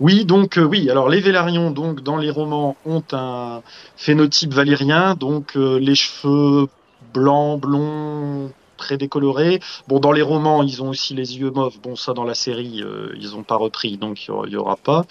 [0.00, 3.62] Oui, donc euh, oui, alors les Vélarions, donc dans les romans, ont un
[3.96, 6.66] phénotype valyrien, donc euh, les cheveux
[7.14, 9.60] blancs, blonds, très décolorés.
[9.86, 11.78] Bon, dans les romans, ils ont aussi les yeux mauves.
[11.80, 15.04] Bon, ça, dans la série, euh, ils n'ont pas repris, donc il n'y aura, pas.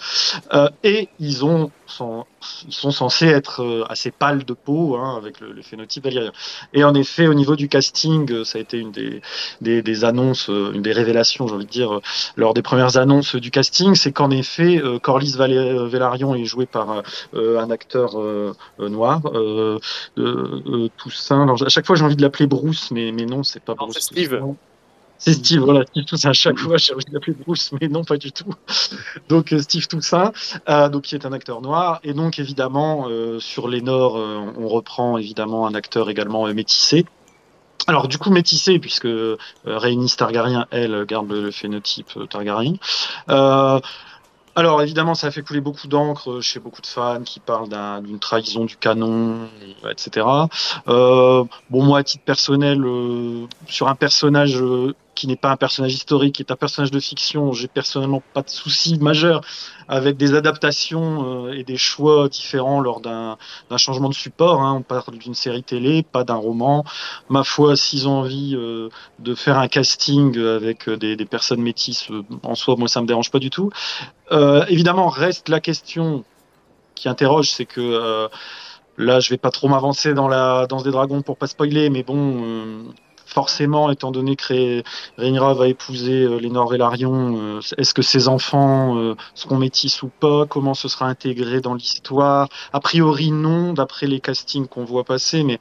[0.84, 5.60] et ils ont sont, sont censés être euh, assez pâles de peau, hein, avec le,
[5.62, 6.32] phénotype valyrien.
[6.72, 9.20] Et en effet, au niveau du casting, euh, ça a été une des,
[9.82, 12.00] des, annonces, une des révélations, j'ai envie de dire,
[12.36, 17.70] lors des premières annonces du casting, c'est qu'en effet, Corlys Velaryon est joué par un
[17.70, 18.16] acteur
[18.78, 19.20] noir,
[20.96, 21.42] Toussaint.
[21.42, 23.98] Alors, à chaque fois, j'ai envie de l'appeler Bruce, mais, mais non, c'est pas Bruce.
[23.98, 24.40] Steve.
[25.20, 26.30] C'est Steve, voilà, Steve Toussaint.
[26.30, 28.54] À chaque fois, j'ai envie de l'appeler Bruce, mais non, pas du tout.
[29.28, 30.32] Donc, euh, Steve Toussaint,
[30.68, 32.00] euh, donc, qui est un acteur noir.
[32.04, 37.04] Et donc, évidemment, euh, sur les Nords, on reprend évidemment un acteur également métissé.
[37.86, 39.08] Alors, du coup, métissé, puisque
[39.66, 42.76] Rhaenys Targaryen, elle, garde le, phénotype Targaryen.
[44.56, 47.68] Alors évidemment, ça a fait couler beaucoup d'encre chez beaucoup de fans qui parlent
[48.02, 49.48] d'une trahison du canon,
[49.88, 50.26] etc.
[50.86, 52.84] bon, moi, à titre personnel,
[53.68, 54.60] sur un personnage
[55.20, 58.40] qui n'est pas un personnage historique, qui est un personnage de fiction, j'ai personnellement pas
[58.40, 59.42] de souci majeur
[59.86, 63.36] avec des adaptations euh, et des choix différents lors d'un
[63.76, 64.62] changement de support.
[64.62, 64.76] Hein.
[64.78, 66.84] On parle d'une série télé, pas d'un roman.
[67.28, 72.08] Ma foi, s'ils ont envie euh, de faire un casting avec euh, des, personnes métisses,
[72.42, 73.68] en soi, moi, ça me dérange pas du tout.
[74.68, 76.24] évidemment, reste la question
[76.94, 78.28] qui interroge, c'est que
[78.96, 82.02] là, je vais pas trop m'avancer dans la danse des dragons pour pas spoiler, mais
[82.02, 82.90] bon
[83.30, 84.82] forcément, étant donné que
[85.16, 90.46] Rhaenyra va épouser euh, les euh, est-ce que ses enfants euh, seront métis ou pas?
[90.46, 92.48] Comment ce sera intégré dans l'histoire?
[92.72, 95.58] A priori, non, d'après les castings qu'on voit passer, mais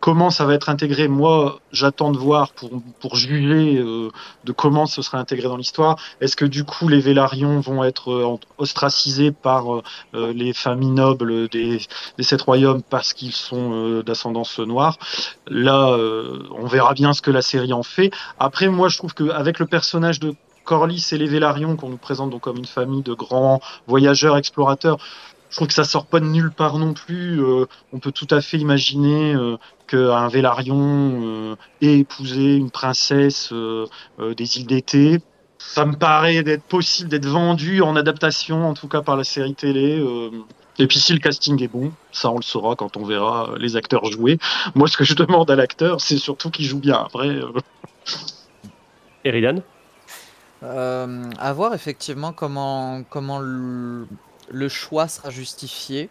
[0.00, 1.06] comment ça va être intégré?
[1.06, 3.76] Moi, j'attends de voir pour, pour juger
[4.44, 5.96] de comment ce sera intégré dans l'histoire.
[6.20, 9.82] Est-ce que du coup, les Vélarions vont être ostracisés par
[10.12, 11.80] les familles nobles des,
[12.18, 14.98] des sept royaumes parce qu'ils sont d'ascendance noire?
[15.46, 15.96] Là,
[16.50, 18.10] on verra bien ce que la série en fait.
[18.38, 22.30] Après, moi, je trouve qu'avec le personnage de Corlys et les Vélarions, qu'on nous présente
[22.30, 24.98] donc comme une famille de grands voyageurs, explorateurs,
[25.52, 27.42] je trouve que ça sort pas de nulle part non plus.
[27.44, 33.52] Euh, on peut tout à fait imaginer euh, qu'un Vélarion euh, ait épousé une princesse
[33.52, 35.20] des îles d'été.
[35.58, 39.54] Ça me paraît d'être possible d'être vendu en adaptation, en tout cas par la série
[39.54, 40.02] télé.
[40.78, 43.76] Et puis si le casting est bon, ça on le saura quand on verra les
[43.76, 44.38] acteurs jouer.
[44.74, 46.96] Moi ce que je demande à l'acteur, c'est surtout qu'il joue bien.
[47.04, 47.28] Après.
[47.28, 47.52] Euh...
[49.24, 49.62] Eridan
[50.62, 54.06] euh, À voir effectivement comment, comment le,
[54.68, 56.10] choix sera justifié.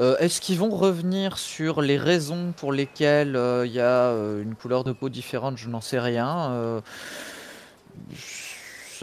[0.00, 4.10] Euh, est-ce qu'ils vont revenir sur les raisons pour lesquelles euh, il y a
[4.42, 5.56] une couleur de peau différente?
[5.56, 6.82] Je n'en sais rien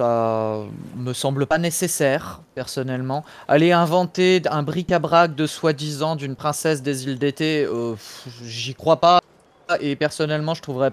[0.02, 0.64] ça
[0.96, 3.24] me semble pas nécessaire, personnellement.
[3.48, 7.94] Aller inventer un bric-à-brac de soi-disant d'une princesse des îles d'été, euh,
[8.44, 9.20] j'y crois pas.
[9.80, 10.92] Et personnellement, je trouverais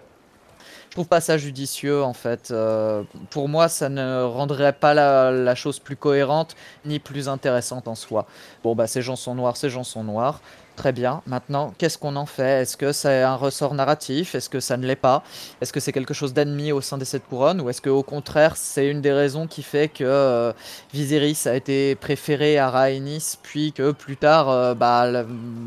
[0.91, 2.51] je trouve pas ça judicieux en fait.
[2.51, 7.95] Euh, pour moi, ça ne rendrait pas la, chose plus cohérente ni plus intéressante en
[7.95, 8.27] soi.
[8.65, 10.41] Bon bah ces gens sont noirs, ces gens sont noirs.
[10.79, 11.23] Très bien.
[11.27, 12.63] Maintenant, qu'est-ce qu'on en fait?
[12.63, 14.37] Est-ce que c'est un ressort narratif?
[14.37, 15.25] Est-ce que ça ne l'est pas?
[15.61, 17.61] Est-ce que c'est quelque chose d'admis au sein des sept couronnes?
[17.61, 20.53] Ou est-ce qu'au contraire, c'est une des raisons qui fait que euh,
[20.93, 25.25] Viserys a été préféré à Rhaenys, puis que plus tard, euh, bah,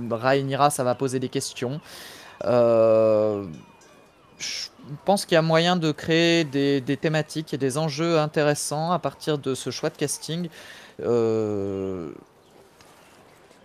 [0.10, 1.82] Rhaenyra, ça va poser des questions.
[2.46, 3.44] Euh,
[4.40, 4.70] Je
[5.04, 9.38] pense qu'il y a moyen de créer des, thématiques et des enjeux intéressants à partir
[9.38, 10.48] de ce choix de casting.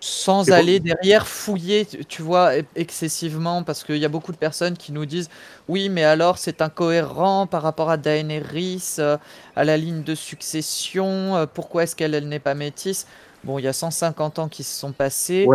[0.07, 4.93] Sans aller derrière fouiller, tu vois, excessivement, parce qu'il y a beaucoup de personnes qui
[4.93, 5.29] nous disent
[5.69, 9.17] oui, mais alors c'est incohérent par rapport à Daenerys, euh,
[9.57, 13.09] à la ligne de succession, euh, pourquoi est-ce qu'elle n'est pas métisse?
[13.43, 15.47] Bon, il y a 150 ans qui se sont passés.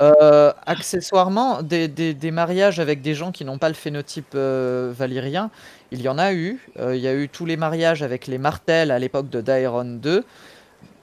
[0.00, 5.50] Euh, accessoirement, des, des, mariages avec des gens qui n'ont pas le phénotype valyrien,
[5.90, 6.60] il y en a eu.
[6.78, 10.24] il y a eu tous les mariages avec les Martels à l'époque de Daeron 2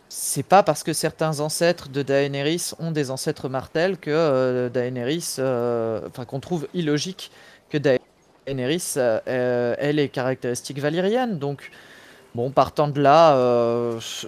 [0.09, 5.35] c'est pas parce que certains ancêtres de Daenerys ont des ancêtres martels que euh, Daenerys,
[5.39, 7.31] euh, qu'on trouve illogique
[7.69, 11.39] que Daenerys euh, ait les caractéristiques valyriennes.
[11.39, 11.71] Donc,
[12.35, 13.35] bon, partant de là,
[13.99, 14.27] je,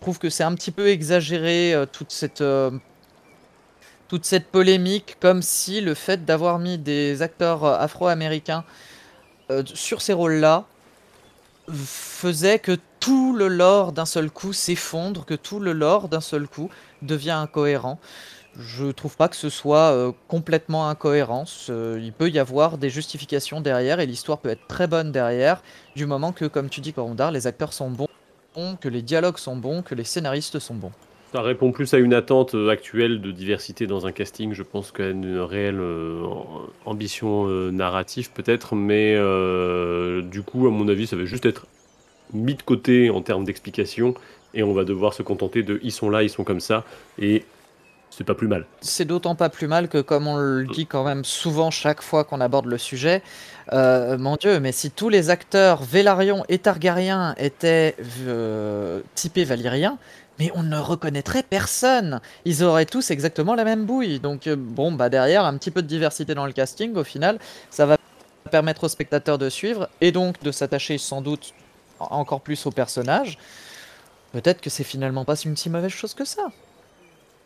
[0.00, 2.44] trouve que c'est un petit peu exagéré toute cette
[4.08, 8.62] toute cette polémique, comme si le fait d'avoir mis des acteurs afro-américains
[9.64, 10.66] sur ces rôles-là
[11.72, 16.46] faisait que tout le lore d'un seul coup s'effondre, que tout le lore d'un seul
[16.46, 16.70] coup
[17.02, 17.98] devient incohérent.
[18.56, 21.44] Je trouve pas que ce soit euh, complètement incohérent.
[21.68, 25.64] il peut y avoir des justifications derrière et l'histoire peut être très bonne derrière,
[25.96, 28.06] du moment que, comme tu dis, Corondar, les acteurs sont bons,
[28.80, 30.92] que les dialogues sont bons, que les scénaristes sont bons.
[31.32, 34.92] Ça répond plus à une attente euh, actuelle de diversité dans un casting, je pense,
[34.92, 36.22] qu'à une réelle euh,
[36.84, 39.16] ambition narrative peut-être, mais
[40.22, 41.66] du coup, à mon avis, ça va juste être
[42.32, 44.14] mis de côté en termes d'explication
[44.54, 46.84] et on va devoir se contenter de ils sont là, ils sont comme ça
[47.18, 47.44] et
[48.10, 48.66] c'est pas plus mal.
[48.82, 52.24] C'est d'autant pas plus mal que, comme on le dit quand même souvent chaque fois
[52.24, 53.22] qu'on aborde le sujet,
[53.72, 59.96] euh, mon Dieu, mais si tous les acteurs Vélarion et Targaryen étaient euh, typés Valyrien,
[60.38, 62.20] mais on ne reconnaîtrait personne.
[62.44, 64.20] Ils auraient tous exactement la même bouille.
[64.20, 67.38] Donc euh, bon, bah derrière, un petit peu de diversité dans le casting, au final,
[67.70, 67.96] ça va
[68.50, 71.54] permettre aux spectateurs de suivre et donc de s'attacher sans doute
[72.10, 73.38] encore plus aux personnages.
[74.32, 76.48] Peut-être que c'est finalement pas une si mauvaise chose que ça.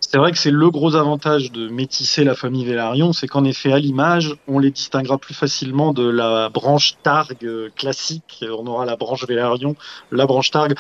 [0.01, 3.73] C'est vrai que c'est le gros avantage de métisser la famille Vélarion, c'est qu'en effet,
[3.73, 7.39] à l'image, on les distinguera plus facilement de la branche Targ
[7.75, 8.45] classique.
[8.49, 9.75] On aura la branche Vélarion,
[10.13, 10.75] la branche Targ.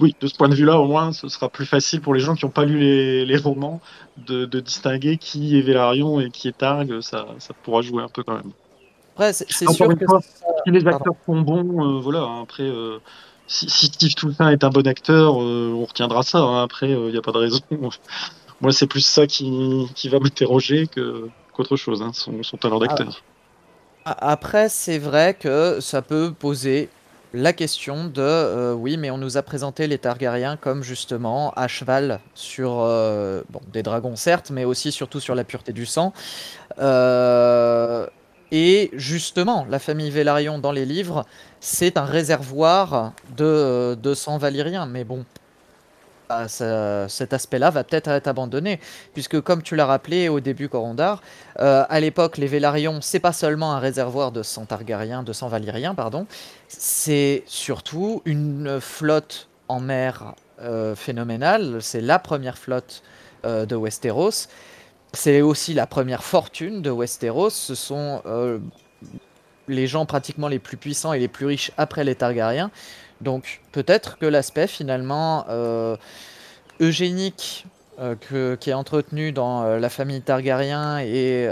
[0.00, 2.34] Oui, de ce point de vue-là, au moins, ce sera plus facile pour les gens
[2.34, 2.78] qui n'ont pas lu
[3.24, 3.80] les, romans
[4.16, 7.00] de, distinguer qui est Vélarion et qui est Targ.
[7.00, 7.26] Ça
[7.62, 8.52] pourra jouer un peu quand même.
[9.18, 10.04] Après, c'est sûr que
[10.64, 12.20] si les acteurs sont bons, euh, voilà.
[12.20, 13.00] Hein, après, euh,
[13.48, 16.38] si, Steve Toulpin est un bon acteur, euh, on retiendra ça.
[16.38, 16.62] Hein.
[16.62, 17.58] après, il n'y a pas de raison.
[18.60, 23.20] Moi, c'est plus ça qui, qui va m'interroger qu'autre chose, hein, son, talent d'acteur.
[24.04, 26.88] Ah, après, c'est vrai que ça peut poser
[27.34, 31.68] la question de euh, oui, mais on nous a présenté les Targaryens comme justement à
[31.68, 36.12] cheval sur euh, bon, des dragons, certes, mais aussi surtout sur la pureté du sang.
[36.78, 38.06] Euh,
[38.50, 41.26] et justement, la famille Velaryon dans les livres,
[41.60, 44.86] c'est un réservoir de, de sang valyrien.
[44.86, 45.24] Mais bon,
[46.28, 48.80] bah, cet aspect-là va peut-être être abandonné,
[49.14, 51.22] puisque comme tu l'as rappelé au début, Corondar,
[51.58, 55.24] euh, à l'époque, les Vélarions, c'est pas seulement un réservoir de sang Targaryen,
[55.94, 56.26] pardon,
[56.68, 61.78] c'est surtout une flotte en mer euh, phénoménale.
[61.80, 63.02] C'est la première flotte
[63.44, 64.48] euh, de Westeros.
[65.12, 67.50] C'est aussi la première fortune de Westeros.
[67.50, 68.22] Ce sont
[69.68, 72.70] les gens pratiquement les plus puissants et les plus riches après les Targaryens.
[73.20, 75.96] Donc peut-être que l'aspect finalement euh,
[76.80, 77.66] eugénique
[78.00, 81.48] euh, qui est entretenu dans euh, la famille Targaryen et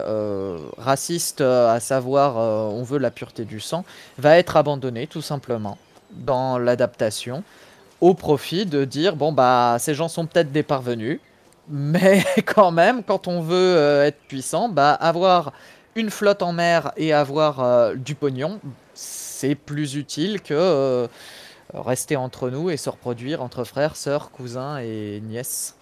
[0.79, 3.85] raciste, à savoir on veut la pureté du sang,
[4.19, 5.79] va être abandonné tout simplement
[6.13, 7.43] dans l'adaptation
[8.01, 11.19] au profit de dire bon bah ces gens sont peut-être des parvenus,
[11.69, 15.53] mais quand même quand on veut être puissant, bah avoir
[15.95, 18.61] une flotte en mer et avoir du pognon,
[18.95, 21.09] c'est plus utile que
[21.75, 25.77] rester entre nous et se reproduire entre frères, sœurs, cousins et nièces.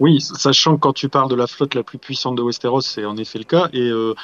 [0.00, 3.04] Oui, sachant que quand tu parles de la flotte la plus puissante de Westeros, c'est
[3.04, 3.68] en effet le cas.
[3.74, 4.14] Euh,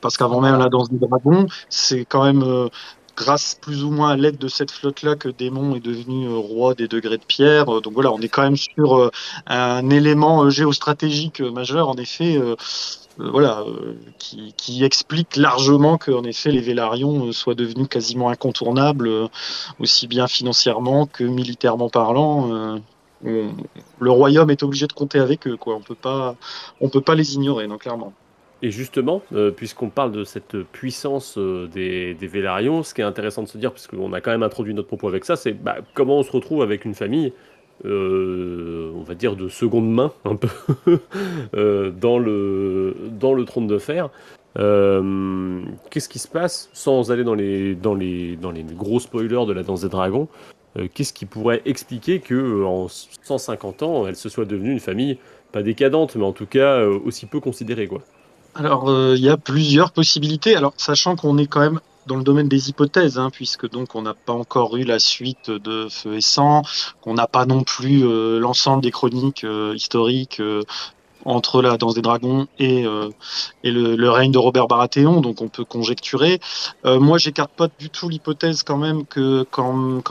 [0.00, 2.68] parce qu'avant même la danse des dragons, c'est quand même euh,
[3.16, 6.74] grâce plus ou moins à l'aide de cette flotte-là que Démon est devenu euh, roi
[6.74, 7.66] des degrés de pierre.
[7.80, 9.10] donc voilà, on est quand même sur
[9.46, 11.88] un élément géostratégique majeur.
[11.88, 12.38] En effet,
[13.20, 19.28] euh, voilà, euh, qui, explique largement qu'en effet les Vélarions euh, soient devenus quasiment incontournables,
[19.78, 22.80] aussi bien financièrement que militairement parlant.
[23.22, 25.76] le royaume est obligé de compter avec eux, quoi.
[25.76, 26.36] On peut pas,
[26.80, 28.12] on peut pas les ignorer, non, clairement.
[28.62, 29.22] Et justement,
[29.56, 33.72] puisqu'on parle de cette puissance des, des Vélarions, ce qui est intéressant de se dire,
[33.72, 36.62] puisqu'on a quand même introduit notre propos avec ça, c'est bah, comment on se retrouve
[36.62, 37.32] avec une famille
[37.84, 40.48] euh, on va dire de seconde main un peu
[41.56, 44.10] euh, dans, le, dans le trône de fer.
[44.58, 49.46] Euh, qu'est-ce qui se passe sans aller dans les, dans les, dans les gros spoilers
[49.46, 50.28] de la danse des dragons
[50.94, 55.18] Qu'est-ce qui pourrait expliquer que en 150 ans, elle se soit devenue une famille
[55.52, 58.00] pas décadente, mais en tout cas aussi peu considérée quoi?
[58.54, 60.56] Alors il y a plusieurs possibilités.
[60.56, 64.02] Alors sachant qu'on est quand même dans le domaine des hypothèses, hein, puisque donc on
[64.02, 66.62] n'a pas encore eu la suite de Feu et Sang,
[67.00, 70.62] qu'on n'a pas non plus euh, l'ensemble des chroniques euh, historiques euh,
[71.24, 73.10] entre la danse des dragons et, euh,
[73.64, 76.40] le, règne de Robert Baratheon, donc on peut conjecturer.
[76.84, 80.02] Euh, moi, j'écarte pas du tout l'hypothèse quand même que quand,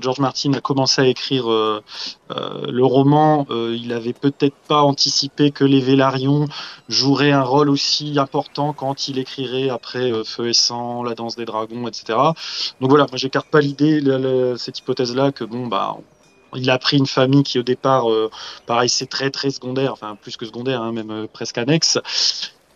[0.00, 1.82] George Martin a commencé à écrire euh,
[2.30, 6.46] le roman, il avait peut-être pas anticipé que les Vélarions
[6.88, 11.44] joueraient un rôle aussi important quand il écrirait après Feu et Sang, La danse des
[11.44, 12.18] dragons, etc.
[12.80, 14.00] Donc voilà, moi j'écarte pas l'idée,
[14.56, 15.96] cette hypothèse-là que bon bah
[16.56, 18.30] il a pris une famille qui au départ, euh,
[18.66, 21.98] pareil, c'est très très secondaire, enfin plus que secondaire, hein, même euh, presque annexe.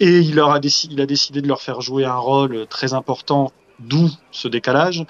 [0.00, 2.94] Et il, leur a décidé, il a décidé de leur faire jouer un rôle très
[2.94, 5.04] important, d'où ce décalage.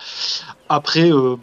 [0.68, 1.36] Après, euh,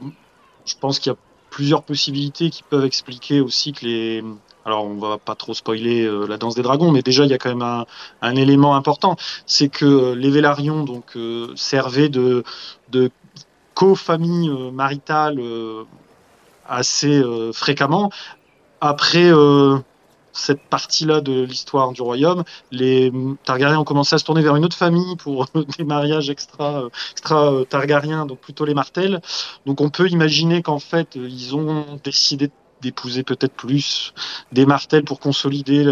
[0.65, 1.17] je pense qu'il y a
[1.49, 4.23] plusieurs possibilités qui peuvent expliquer aussi que les...
[4.65, 7.38] Alors, on va pas trop spoiler la danse des dragons, mais déjà, il y a
[7.38, 7.86] quand même un,
[8.21, 11.17] un élément important, c'est que les Vélarions donc,
[11.55, 12.45] servaient de,
[12.88, 13.12] de
[13.73, 15.38] co-famille maritale
[16.67, 18.12] assez euh, fréquemment.
[18.82, 19.78] Après euh,
[20.34, 23.12] cette partie-là de l'histoire du royaume, les
[23.45, 25.46] Targaryens ont commencé à se tourner vers une autre famille pour
[25.77, 29.21] des mariages extra, extra Targaryens, donc plutôt les Martels.
[29.65, 32.50] Donc on peut imaginer qu'en fait, ils ont décidé
[32.81, 34.13] d'épouser peut-être plus
[34.52, 35.85] des Martels pour consolider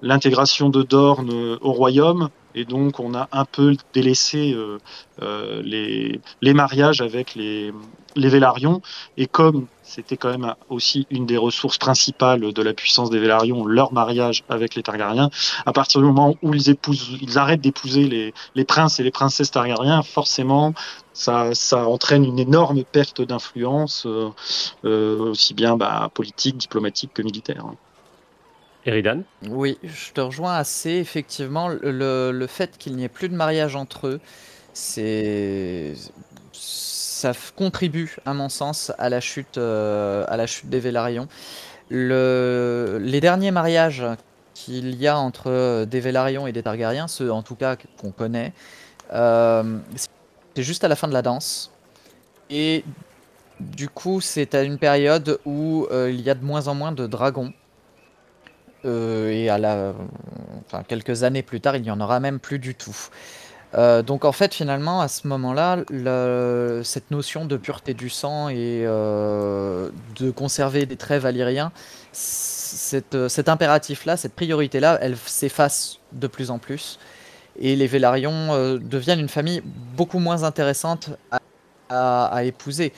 [0.00, 2.28] l'intégration de Dorne au royaume.
[2.54, 4.78] Et donc, on a un peu délaissé euh,
[5.22, 7.72] euh, les, les, mariages avec les,
[8.16, 8.80] les Vélarions.
[9.16, 13.66] Et comme c'était quand même aussi une des ressources principales de la puissance des Vélarions,
[13.66, 15.30] leur mariage avec les Targaryens,
[15.66, 19.10] à partir du moment où ils, épousent, ils arrêtent d'épouser les, les princes et les
[19.10, 20.74] princesses Targaryens, forcément,
[21.12, 24.30] ça, ça, entraîne une énorme perte d'influence, euh,
[24.84, 27.66] euh aussi bien bah, politique, diplomatique que militaire.
[28.86, 30.90] Eridan Oui, je te rejoins assez.
[30.90, 34.20] Effectivement, le, le fait qu'il n'y ait plus de mariage entre eux,
[36.52, 41.28] ça contribue, à mon sens, à la chute, euh, à la chute des Vélarions.
[41.90, 44.04] Le, les derniers mariages
[44.54, 48.52] qu'il y a entre des Vélarions et des Targaryens, ceux en tout cas qu'on connaît,
[49.12, 51.72] euh, c'est juste à la fin de la danse.
[52.50, 52.84] Et
[53.60, 56.92] du coup, c'est à une période où euh, il y a de moins en moins
[56.92, 57.52] de dragons.
[58.84, 59.94] Euh, et à la,
[60.66, 62.96] enfin, quelques années plus tard, il n'y en aura même plus du tout.
[63.74, 65.78] Euh, donc en fait, finalement, à ce moment-là,
[66.84, 71.72] cette notion de pureté du sang et euh, de conserver des traits valyriens,
[72.12, 76.98] cet impératif-là, cette priorité-là, elle s'efface de plus en plus.
[77.58, 79.62] Et les Vélarions deviennent une famille
[79.96, 81.10] beaucoup moins intéressante
[81.88, 82.92] à épouser.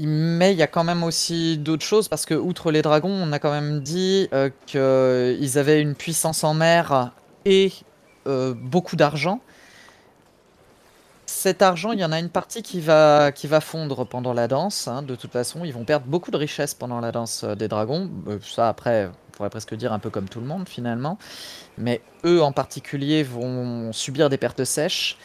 [0.00, 3.32] Mais il y a quand même aussi d'autres choses parce que, outre les dragons, on
[3.32, 7.12] a quand même dit euh, qu'ils avaient une puissance en mer
[7.44, 7.72] et
[8.28, 9.40] euh, beaucoup d'argent.
[11.26, 14.86] Cet argent, il y en a une partie qui va, fondre pendant la danse.
[14.86, 17.66] Hein, de toute façon, ils vont perdre beaucoup de richesses pendant la danse euh, des
[17.66, 18.08] dragons.
[18.42, 21.18] ça, après, on pourrait presque dire un peu comme tout le monde finalement.
[21.76, 25.18] Mais eux en particulier vont subir des pertes sèches.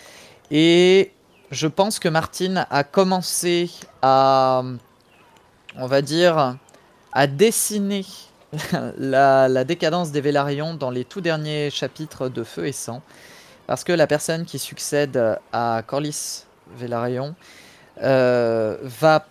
[0.50, 1.12] Et
[1.54, 3.70] je pense que Martine a commencé
[4.02, 4.64] à,
[5.78, 6.58] on va dire,
[7.12, 8.06] à dessiner
[8.98, 13.02] la, décadence des Vélarions dans les tout derniers chapitres de Feu et Sang.
[13.68, 16.46] Parce que la personne qui succède à Corlys
[16.76, 17.36] Vélarion
[18.02, 19.26] euh, va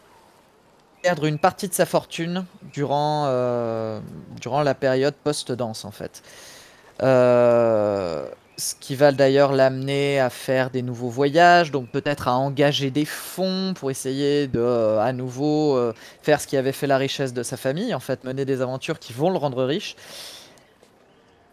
[1.03, 3.99] perdre une partie de sa fortune durant, euh,
[4.41, 6.23] durant la période post-danse en fait.
[7.03, 12.91] Euh, ce qui va d'ailleurs l'amener à faire des nouveaux voyages, donc peut-être à engager
[12.91, 15.93] des fonds pour essayer de euh, à nouveau euh,
[16.23, 18.99] faire ce qui avait fait la richesse de sa famille, en fait mener des aventures
[18.99, 19.97] qui vont le rendre riche.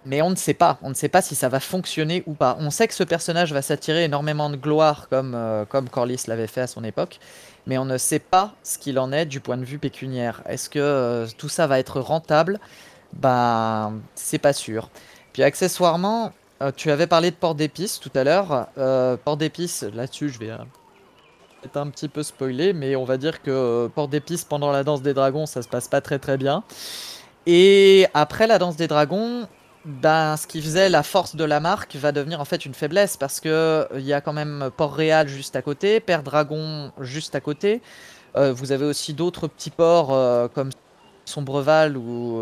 [0.06, 2.56] Mais on ne sait pas, on ne sait pas si ça va fonctionner ou pas.
[2.60, 6.48] On sait que ce personnage va s'attirer énormément de gloire comme, euh, comme Corlys l'avait
[6.48, 7.20] fait à son époque,
[7.68, 10.42] mais on ne sait pas ce qu'il en est du point de vue pécuniaire.
[10.48, 12.60] Est-ce que tout ça va être rentable?
[13.14, 14.90] Ben, c'est pas sûr.
[15.34, 16.32] Puis accessoirement,
[16.62, 18.68] euh, tu avais parlé de port d'épices tout à l'heure.
[18.78, 20.58] Euh, port d'épices, là-dessus, je vais euh,
[21.64, 25.02] être un petit peu spoilé, mais on va dire que port d'épices pendant la danse
[25.02, 26.64] des dragons, ça se passe pas très très bien.
[27.46, 29.48] Et après la danse des dragons,
[29.86, 33.16] ben, ce qui faisait la force de la marque va devenir en fait une faiblesse
[33.16, 37.40] parce que il y a quand même Port-Réal juste à côté, Père Dragon juste à
[37.40, 37.82] côté.
[38.36, 40.70] vous avez aussi d'autres petits ports comme
[41.26, 42.42] Sombreval ou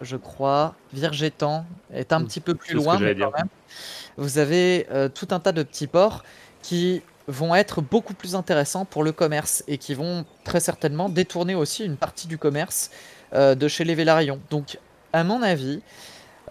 [0.00, 0.74] je crois.
[0.92, 3.48] Virgétan est un petit peu plus loin, mais quand même.
[4.16, 6.24] Vous avez euh, tout un tas de petits ports
[6.62, 11.54] qui vont être beaucoup plus intéressants pour le commerce et qui vont très certainement détourner
[11.54, 12.90] aussi une partie du commerce
[13.34, 14.40] euh, de chez les Vélarions.
[14.50, 14.78] Donc,
[15.12, 15.82] à mon avis,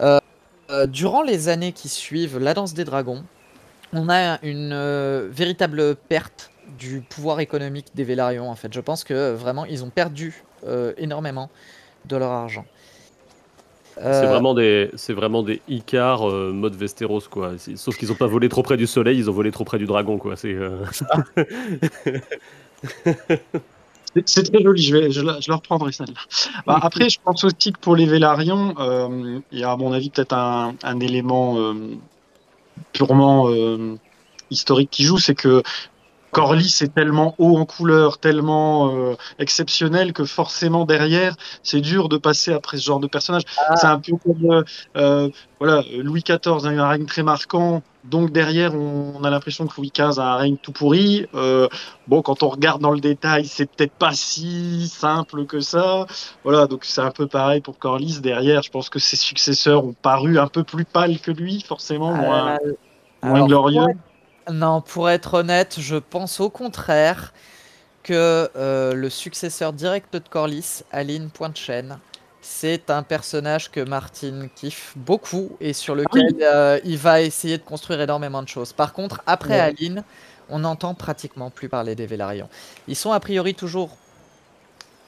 [0.02, 0.20] euh,
[0.88, 3.24] durant les années qui suivent la danse des dragons,
[3.94, 4.76] on a une
[5.30, 8.50] véritable perte du pouvoir économique des Vélarions.
[8.50, 10.44] En fait, je pense que vraiment ils ont perdu
[10.98, 11.50] énormément
[12.06, 12.66] de leur argent.
[14.00, 17.54] C'est euh, vraiment des, c'est vraiment des Icar euh, mode Westeros quoi.
[17.76, 19.86] Sauf qu'ils ont pas volé trop près du soleil, ils ont volé trop près du
[19.86, 20.36] dragon quoi.
[20.36, 20.54] C'est.
[20.54, 20.84] Euh,
[24.26, 26.20] c'est très joli, je, vais, je, la, je reprendrai celle-là.
[26.66, 28.76] Bah, après, je pense aussi que pour les Vélarions,
[29.52, 31.74] il y a à mon avis peut-être un, un élément
[32.94, 33.50] purement
[34.50, 35.64] historique qui joue, c'est que
[36.32, 42.18] Corlys est tellement haut en couleur, tellement euh, exceptionnel que forcément derrière, c'est dur de
[42.18, 43.44] passer après ce genre de personnage.
[43.58, 43.76] Ah.
[43.76, 44.64] C'est un peu comme euh,
[44.98, 49.68] euh, voilà, Louis XIV a eu un règne très marquant, donc derrière on, a l'impression
[49.68, 51.28] que Louis XV a un règne tout pourri.
[52.08, 56.06] bon, quand on regarde dans le détail, c'est peut-être pas si simple que ça.
[56.44, 58.20] Voilà, donc c'est un peu pareil pour Corlys.
[58.22, 62.14] Derrière, je pense que ses successeurs ont paru un peu plus pâles que lui, forcément,
[62.14, 62.58] moins,
[63.24, 63.88] moins glorieux.
[64.50, 67.34] Non, pour être honnête, je pense au contraire
[68.04, 72.00] que euh, le successeur direct de Corlys, Aline Pointe-Chaîne,
[72.42, 77.64] c'est un personnage que Martin kiffe beaucoup et sur lequel euh, il va essayer de
[77.64, 78.72] construire énormément de choses.
[78.72, 80.06] Par contre, après Aline,
[80.48, 82.48] on n'entend pratiquement plus parler des Vélarions.
[82.88, 83.98] Ils sont a priori toujours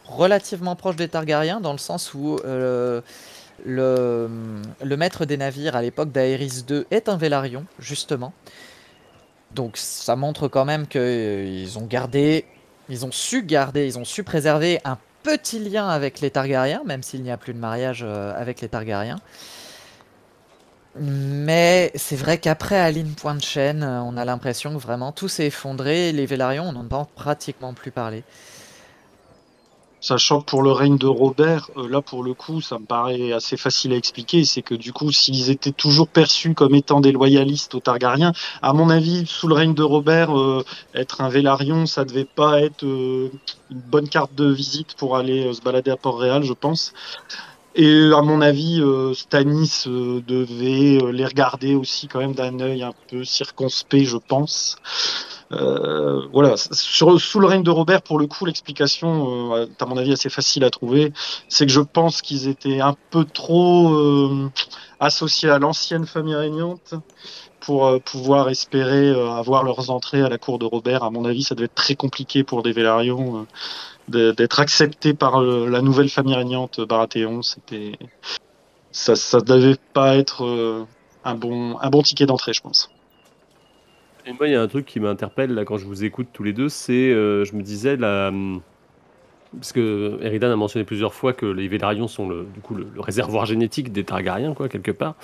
[0.04, 3.02] relativement proche des Targaryens, dans le sens où le,
[3.66, 8.34] le maître des navires à l'époque d'Aerys II est un Velaryon, justement.
[9.56, 12.46] Donc ça montre quand même qu'ils ont gardé,
[12.88, 17.04] ils ont su garder, ils ont su préserver un petit lien avec les Targaryens, même
[17.04, 19.20] s'il n'y a plus de mariage avec les Targaryens.
[20.96, 26.12] Mais c'est vrai qu'après Aline Pointe Chaîne, on a l'impression que vraiment tout s'est effondré.
[26.12, 28.24] Les Vélarions, on n'en entend pratiquement plus parler.
[30.02, 33.34] Sachant que pour le règne de Robert, euh, là pour le coup, ça me paraît
[33.34, 37.12] assez facile à expliquer, c'est que du coup, s'ils étaient toujours perçus comme étant des
[37.12, 38.32] loyalistes aux Targaryens,
[38.62, 40.64] à mon avis, sous le règne de Robert, euh,
[40.96, 43.30] être un Vélarion, ça devait pas être euh,
[43.72, 46.94] une bonne carte de visite pour aller se balader à Port-Réal, je pense.
[47.82, 53.24] Et à mon avis, Stanis devait les regarder aussi quand même d'un œil un peu
[53.24, 54.76] circonspect, je pense.
[55.52, 60.14] Euh, voilà, sous le règne de Robert, pour le coup, l'explication, euh, à mon avis,
[60.14, 61.12] assez facile à trouver.
[61.48, 64.52] C'est que je pense qu'ils étaient un peu trop euh,
[65.00, 66.94] associés à l'ancienne famille régnante
[67.60, 71.04] pour euh, pouvoir espérer avoir leurs entrées à la cour de Robert.
[71.04, 73.48] À mon avis, ça devait être très compliqué pour des Vélarions
[74.10, 77.42] d'être acceptés par la nouvelle famille régnante Baratheon.
[77.42, 77.94] C'était
[78.92, 80.86] ça, ça devait pas être
[81.24, 82.92] un bon un bon ticket d'entrée, je pense.
[84.30, 86.44] Et moi, il y a un truc qui m'interpelle là quand je vous écoute tous
[86.44, 88.32] les deux, c'est, euh, je me disais, la...
[89.54, 92.88] parce que Eridan a mentionné plusieurs fois que les Vélarions sont le, du coup, le,
[93.00, 95.16] réservoir génétique des Targaryens, quoi, quelque part.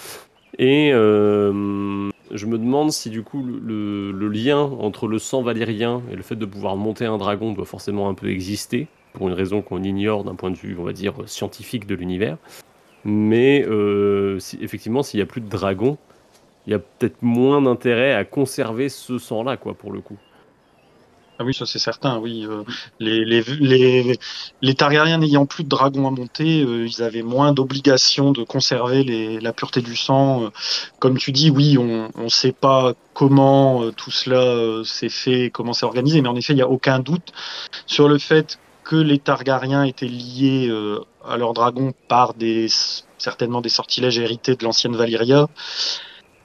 [0.57, 6.15] Et euh, je me demande si du coup le, lien entre le sang valérien et
[6.15, 9.61] le fait de pouvoir monter un dragon doit forcément un peu exister, pour une raison
[9.61, 12.37] qu'on ignore d'un point de vue, on va dire, scientifique de l'univers.
[13.05, 15.97] Mais euh, si, effectivement, s'il n'y a plus de dragons,
[16.67, 20.17] il y a peut-être moins d'intérêt à conserver ce sang-là, quoi, pour le coup.
[21.37, 22.45] Ah oui, ça c'est certain, oui.
[22.45, 22.63] Euh,
[22.99, 24.17] les, les, les,
[24.61, 29.03] les, Targaryens n'ayant plus de dragons à monter, euh, ils avaient moins d'obligation de conserver
[29.03, 30.43] les, la pureté du sang.
[30.45, 30.49] Euh,
[30.99, 35.85] comme tu dis, oui, on ne sait pas comment tout cela s'est fait, comment c'est
[35.85, 37.33] organisé, mais en effet, il n'y a aucun doute
[37.85, 40.71] sur le fait que les Targaryens étaient liés
[41.27, 42.67] à leurs dragons par des
[43.17, 45.47] certainement des sortilèges hérités de l'ancienne Valyria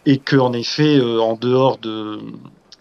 [0.07, 2.19] et que en effet, en dehors de,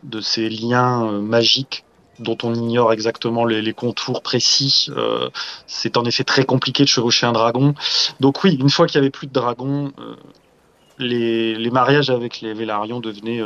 [0.03, 1.84] de ces liens magiques
[2.20, 5.30] dont on ignore exactement les, contours précis, euh,
[5.67, 7.74] c'est en effet très compliqué de chevaucher un dragon.
[8.20, 9.91] Donc oui, une fois qu'il y avait plus de dragons,
[10.97, 13.41] les, les, mariages avec les Vélarions devenaient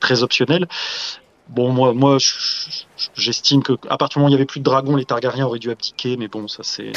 [0.00, 0.66] très optionnels.
[1.48, 2.18] Bon, moi, moi
[3.14, 5.46] j'estime que à partir du moment où il n'y avait plus de dragons, les Targaryens
[5.46, 6.92] auraient dû abdiquer, mais bon, ça c'est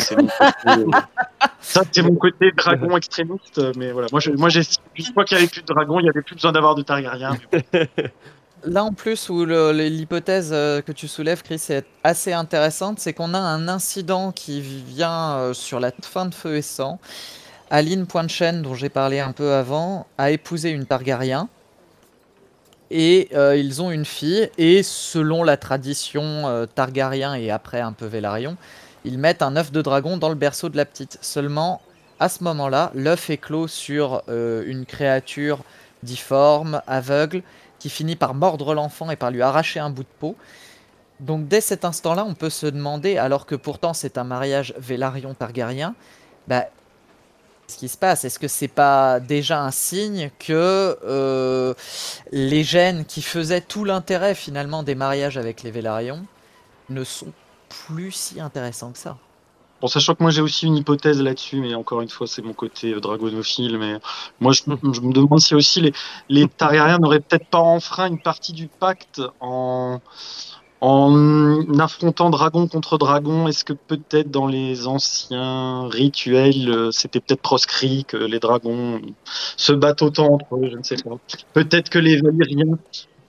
[2.03, 5.51] mon côté, mon dragon extrémiste, mais voilà, moi, moi j'estime une fois qu'il n'y avait
[5.51, 7.37] plus de dragons, il n'y avait plus besoin d'avoir de Targaryens.
[8.65, 13.35] Là en plus où l'hypothèse euh, que tu soulèves, Chris, est assez intéressante, c'est qu'on
[13.35, 16.99] a un incident qui vient euh, sur la fin de Feu et Sang.
[17.69, 21.47] Aline Pointe-Chaîne, dont j'ai parlé un peu avant, a épousé une Targaryen
[22.89, 27.91] et euh, ils ont une fille, et selon la tradition euh, Targaryen et après un
[27.93, 28.57] peu Velaryon,
[29.03, 31.19] ils mettent un œuf de dragon dans le berceau de la petite.
[31.21, 31.81] Seulement,
[32.19, 35.59] à ce moment-là, l'œuf est clos sur une créature
[36.01, 37.43] difforme, aveugle,
[37.85, 40.35] qui finit par mordre l'enfant et par lui arracher un bout de peau.
[41.19, 45.93] Donc dès cet instant-là, on peut se demander, alors que pourtant c'est un mariage Velaryon-Targaryen,
[46.47, 46.65] bah,
[47.67, 48.25] ce qui se passe?
[48.25, 51.75] Est-ce que c'est pas déjà un signe que euh,
[52.31, 56.25] les gènes qui faisaient tout l'intérêt finalement des mariages avec les Vélarions
[56.89, 57.33] ne sont
[57.69, 59.15] plus si intéressants que ça?
[59.85, 62.53] Bon, sachant que moi j'ai aussi une hypothèse là-dessus, mais encore une fois c'est mon
[62.53, 63.99] côté euh, dragonophile, mais
[64.39, 65.93] moi je, me demande si aussi les,
[66.27, 70.01] les Targaryens n'auraient peut-être pas enfreint une partie du pacte en,
[70.81, 77.43] en affrontant dragon contre dragon, est-ce que peut-être dans les anciens rituels, euh, c'était peut-être
[77.43, 78.99] proscrit que les dragons
[79.55, 81.19] se battent autant entre eux, je ne sais pas.
[81.53, 82.79] Peut-être que les Valyriens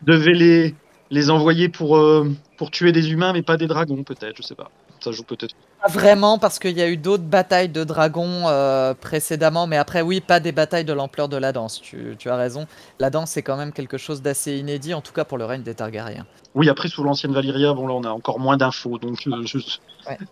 [0.01, 0.75] devaient les,
[1.11, 4.55] les envoyer pour, euh, pour tuer des humains, mais pas des dragons, peut-être, je sais
[4.55, 4.71] pas.
[5.01, 5.55] Ça joue peut-être.
[5.83, 10.01] Pas vraiment, parce qu'il y a eu d'autres batailles de dragons euh, précédemment, mais après,
[10.01, 11.81] oui, pas des batailles de l'ampleur de la danse.
[11.81, 12.67] Tu, tu, as raison.
[12.99, 15.63] La danse, c'est quand même quelque chose d'assez inédit, en tout cas pour le règne
[15.63, 16.27] des Targaryens.
[16.55, 19.59] Oui, après, sous l'ancienne Valyria, bon, là, on a encore moins d'infos, donc euh, je,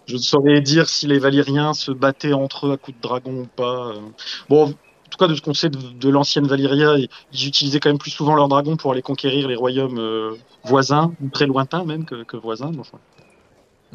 [0.06, 3.46] je, saurais dire si les Valyriens se battaient entre eux à coups de dragon ou
[3.46, 3.88] pas.
[3.88, 4.00] Euh.
[4.48, 6.96] Bon, en tout cas, de ce qu'on sait de, l'ancienne Valyria,
[7.32, 10.34] ils utilisaient quand même plus souvent leurs dragons pour aller conquérir les royaumes
[10.64, 12.72] voisins, ou très lointains même que, que voisins.
[12.80, 12.98] Enfin.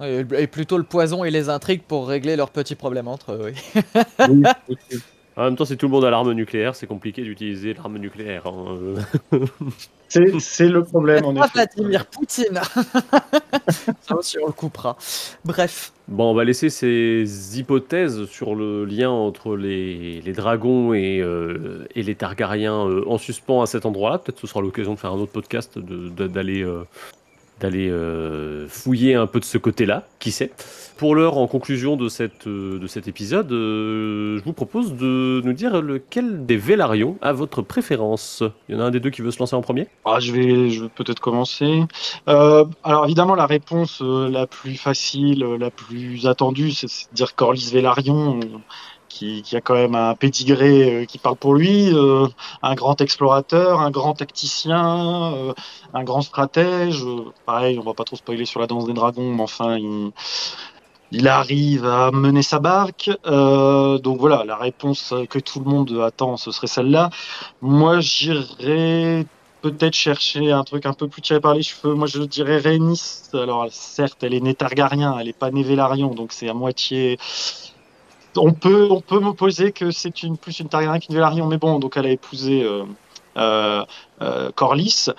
[0.04, 3.52] Et plutôt le poison et les intrigues pour régler leurs petits problèmes entre eux.
[4.28, 4.44] Oui.
[5.38, 8.46] En même temps, si tout le monde a l'arme nucléaire, c'est compliqué d'utiliser l'arme nucléaire.
[8.48, 8.78] hein.
[10.10, 11.54] C'est c'est le problème, en Pas effet.
[11.76, 12.60] Vladimir Poutine.
[14.02, 14.98] Ça aussi, on le coupera.
[15.46, 15.94] Bref.
[16.08, 17.26] Bon, on va laisser ces
[17.60, 23.18] hypothèses sur le lien entre les, les dragons et, euh, et les Targaryens euh, en
[23.20, 24.18] suspens à cet endroit-là.
[24.18, 26.84] Peut-être ce sera l'occasion de faire un autre podcast, de- de- d'aller euh,
[27.60, 30.52] d'aller euh, fouiller un peu de ce côté-là, qui sait.
[30.98, 32.08] Pour l'heure, en conclusion de,
[32.48, 37.32] euh, de cet épisode, euh, je vous propose de nous dire lequel des Vélarions a
[37.32, 38.44] votre préférence.
[38.68, 39.88] Il y en a un des deux qui veut se lancer en premier?
[40.06, 41.84] Ah, je vais, je vais peut-être commencer.
[42.26, 48.40] Alors évidemment, la réponse la plus facile, la plus attendue, c'est de dire Corlys Velaryon,
[48.40, 48.46] euh,
[49.10, 52.28] qui, a quand même un pédigré euh, qui parle pour lui, euh,
[52.62, 55.54] un grand explorateur, un grand tacticien, euh,
[55.94, 57.04] un grand stratège.
[57.46, 59.78] Pareil, on va pas trop spoiler sur la danse des dragons, mais enfin,
[61.12, 63.10] il, arrive à mener sa barque.
[63.26, 67.10] Donc voilà, la réponse que tout le monde attend, ce serait celle-là.
[67.62, 69.26] Moi, j'irais
[69.62, 71.94] peut-être chercher un truc un peu plus tiré par les cheveux.
[71.94, 73.30] Moi, je dirais Rhaenys.
[73.34, 77.18] Alors, certes, elle est née Targaryen, elle est pas née Velaryon, donc c'est à moitié.
[78.40, 81.80] On peut, on peut m'opposer que c'est une plus une Targaryen qu'une Velaryon, mais bon,
[81.80, 82.84] donc elle a épousé euh,
[83.38, 83.86] euh,
[84.22, 85.10] euh, Corlys.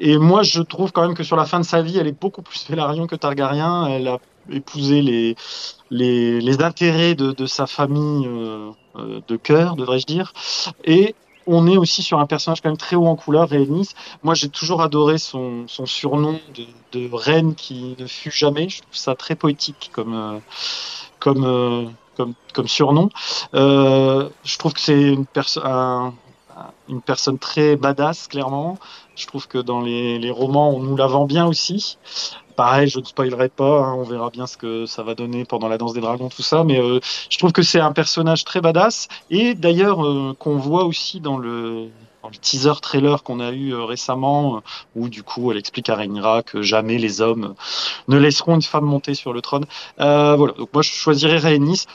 [0.00, 2.20] Et moi, je trouve quand même que sur la fin de sa vie, elle est
[2.20, 3.86] beaucoup plus Velaryon que Targaryen.
[3.86, 4.18] Elle a
[4.50, 5.36] épousé les,
[5.90, 8.70] les, les intérêts de, de sa famille euh,
[9.26, 10.32] de cœur, devrais-je dire.
[10.84, 11.14] Et
[11.46, 13.90] on est aussi sur un personnage quand même très haut en couleur, Rhaenys.
[14.22, 16.66] Moi, j'ai toujours adoré son, son surnom de,
[16.98, 18.68] de reine qui ne fut jamais.
[18.68, 20.40] Je trouve ça très poétique comme,
[21.18, 23.08] comme, comme, surnom.
[23.54, 26.12] Euh, je trouve que c'est une, perso- un-
[26.56, 28.78] un- une personne très badass, clairement.
[29.16, 31.96] Je trouve que dans les, les romans, on nous la vend bien aussi.
[32.56, 35.68] Pareil, je ne spoilerai pas, hein, on verra bien ce que ça va donner pendant
[35.68, 36.98] la danse des dragons, tout ça, mais euh,
[37.30, 41.38] je trouve que c'est un personnage très badass, et d'ailleurs euh, qu'on voit aussi dans
[41.38, 41.88] le,
[42.42, 44.60] teaser trailer qu'on a eu récemment,
[44.96, 47.54] où du coup elle explique à Rhaenyra que jamais les hommes
[48.08, 49.64] ne laisseront une femme monter sur le trône.
[49.96, 51.86] Voilà, donc moi je choisirais Rhaenys,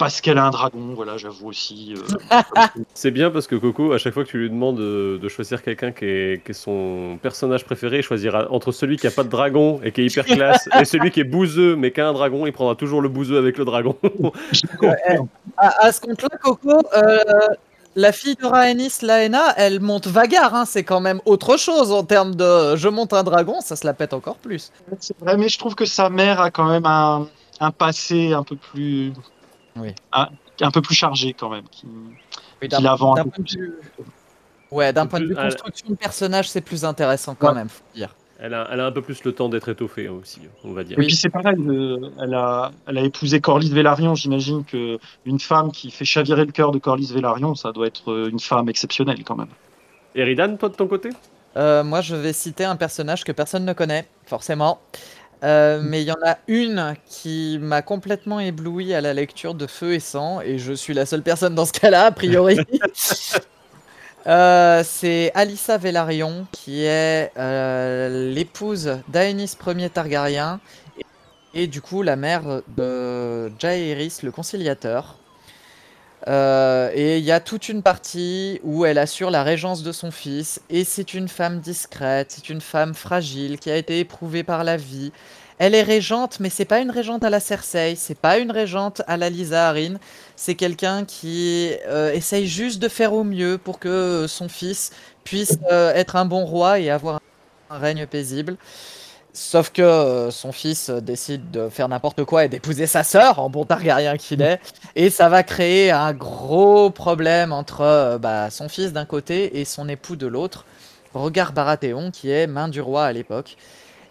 [0.00, 1.94] parce qu'elle a un dragon, voilà, j'avoue aussi.
[1.94, 2.40] euh,
[2.94, 5.62] C'est bien parce que Coco, à chaque fois que tu lui demandes de, de choisir
[5.62, 9.24] quelqu'un qui est, qui est son personnage préféré, il choisira entre celui qui a pas
[9.24, 12.08] de dragon et qui est hyper classe et celui qui est bouseux mais qui a
[12.08, 13.94] un dragon, il prendra toujours le bouseux avec le dragon.
[15.58, 17.18] À, à ce compte-là, Coco, euh,
[17.94, 20.54] la fille de Rhaenys, Laena, elle monte Vagar.
[20.54, 23.86] Hein, c'est quand même autre chose en termes de je monte un dragon, ça se
[23.86, 24.72] la pète encore plus.
[24.98, 27.28] C'est vrai, mais je trouve que sa mère a quand même un,
[27.60, 29.12] un passé un peu plus,
[29.80, 29.94] Oui.
[30.12, 30.28] un,
[30.60, 31.64] un peu plus chargé quand même.
[31.70, 31.86] qui-
[32.62, 33.58] Oui, Qui la vend un d'un peu point de plus.
[33.60, 33.74] vue-
[34.70, 37.54] Ouais, d'un point de vue construction de personnage, c'est plus intéressant quand Ouais.
[37.54, 38.14] même, faut dire.
[38.42, 40.98] Elle a, elle a un peu plus le temps d'être étoffée aussi, on va dire.
[40.98, 44.14] Et puis c'est pareil, euh, elle, a, elle a épousé Corlys Velaryon.
[44.14, 48.10] J'imagine que une femme qui fait chavirer le cœur de Corlys Velaryon, ça doit être
[48.12, 49.48] euh, une femme exceptionnelle quand même.
[50.14, 51.10] Eridan, toi de ton côté?
[51.56, 54.80] Euh, moi, je vais citer un personnage que personne ne connaît, forcément.
[55.42, 59.66] Euh, mais il y en a une qui m'a complètement ébloui à la lecture de
[59.66, 62.58] Feu et Sang, et je suis la seule personne dans ce cas-là, a priori.
[64.26, 70.60] Euh, c'est Alyssa Velaryon, qui est euh, l'épouse d'Aenys Ier Targaryen,
[70.98, 71.06] et,
[71.64, 75.19] et du coup la mère de Jaehaerys le conciliateur.
[76.28, 80.10] Euh, et il y a toute une partie où elle assure la régence de son
[80.10, 84.64] fils, et c'est une femme discrète, c'est une femme fragile qui a été éprouvée par
[84.64, 85.12] la vie.
[85.58, 89.02] Elle est régente, mais c'est pas une régente à la Cersei, c'est pas une régente
[89.06, 89.98] à la Lisa Arryn,
[90.36, 94.90] c'est quelqu'un qui euh, essaye juste de faire au mieux pour que son fils
[95.24, 97.20] puisse euh, être un bon roi et avoir
[97.70, 98.56] un règne paisible.
[99.32, 103.38] Sauf que euh, son fils euh, décide de faire n'importe quoi et d'épouser sa sœur,
[103.38, 104.60] en bon Targaryen qu'il est,
[104.96, 109.64] et ça va créer un gros problème entre euh, bah, son fils d'un côté et
[109.64, 110.64] son époux de l'autre,
[111.14, 113.56] Regard Baratheon, qui est main du roi à l'époque.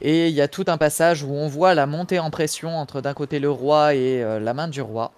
[0.02, 3.02] Et il y a tout un passage où on voit la montée en pression entre
[3.02, 5.12] d'un côté le roi et euh, la main du roi.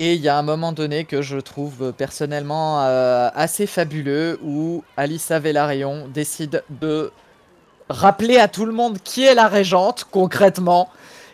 [0.00, 2.80] Et il y a un moment donné que je trouve personnellement
[3.34, 7.10] assez fabuleux où Alyssa Velaryon décide de
[7.88, 10.88] rappeler à tout le monde qui est la régente concrètement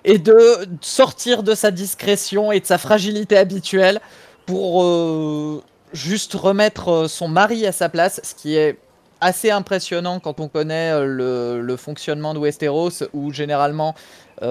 [0.04, 4.00] et de sortir de sa discrétion et de sa fragilité habituelle
[4.46, 8.78] pour euh, juste remettre euh, son mari à sa place, ce qui est
[9.20, 13.94] assez impressionnant quand on connaît euh, le, fonctionnement de Westeros où généralement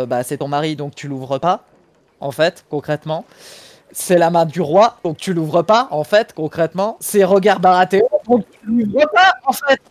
[0.08, 1.66] bah, c'est ton mari donc tu l'ouvres pas
[2.22, 3.26] en fait concrètement
[3.94, 8.08] c'est la main du roi donc tu l'ouvres pas en fait concrètement c'est regard Baratheon
[8.28, 9.82] donc tu l'ouvres pas en fait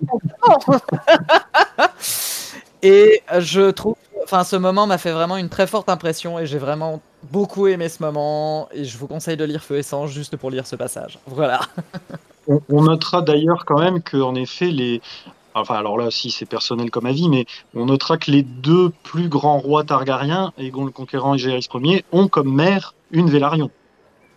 [2.83, 6.59] et je trouve enfin ce moment m'a fait vraiment une très forte impression et j'ai
[6.59, 10.37] vraiment beaucoup aimé ce moment et je vous conseille de lire Feu et Sang juste
[10.37, 11.19] pour lire ce passage.
[11.27, 11.61] Voilà.
[12.69, 15.01] On, notera d'ailleurs quand même que en effet les
[15.55, 17.45] enfin alors là si c'est personnel comme avis mais
[17.77, 22.05] on notera que les deux plus grands rois targariens Aegon le Conquérant et Jaehaerys Ier
[22.11, 23.71] ont comme mère une Vélarion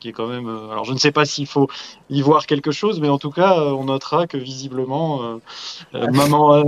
[0.03, 1.69] qui est quand même euh, alors je ne sais pas s'il faut
[2.09, 5.37] y voir quelque chose mais en tout cas euh, on notera que visiblement euh,
[5.95, 6.61] euh, maman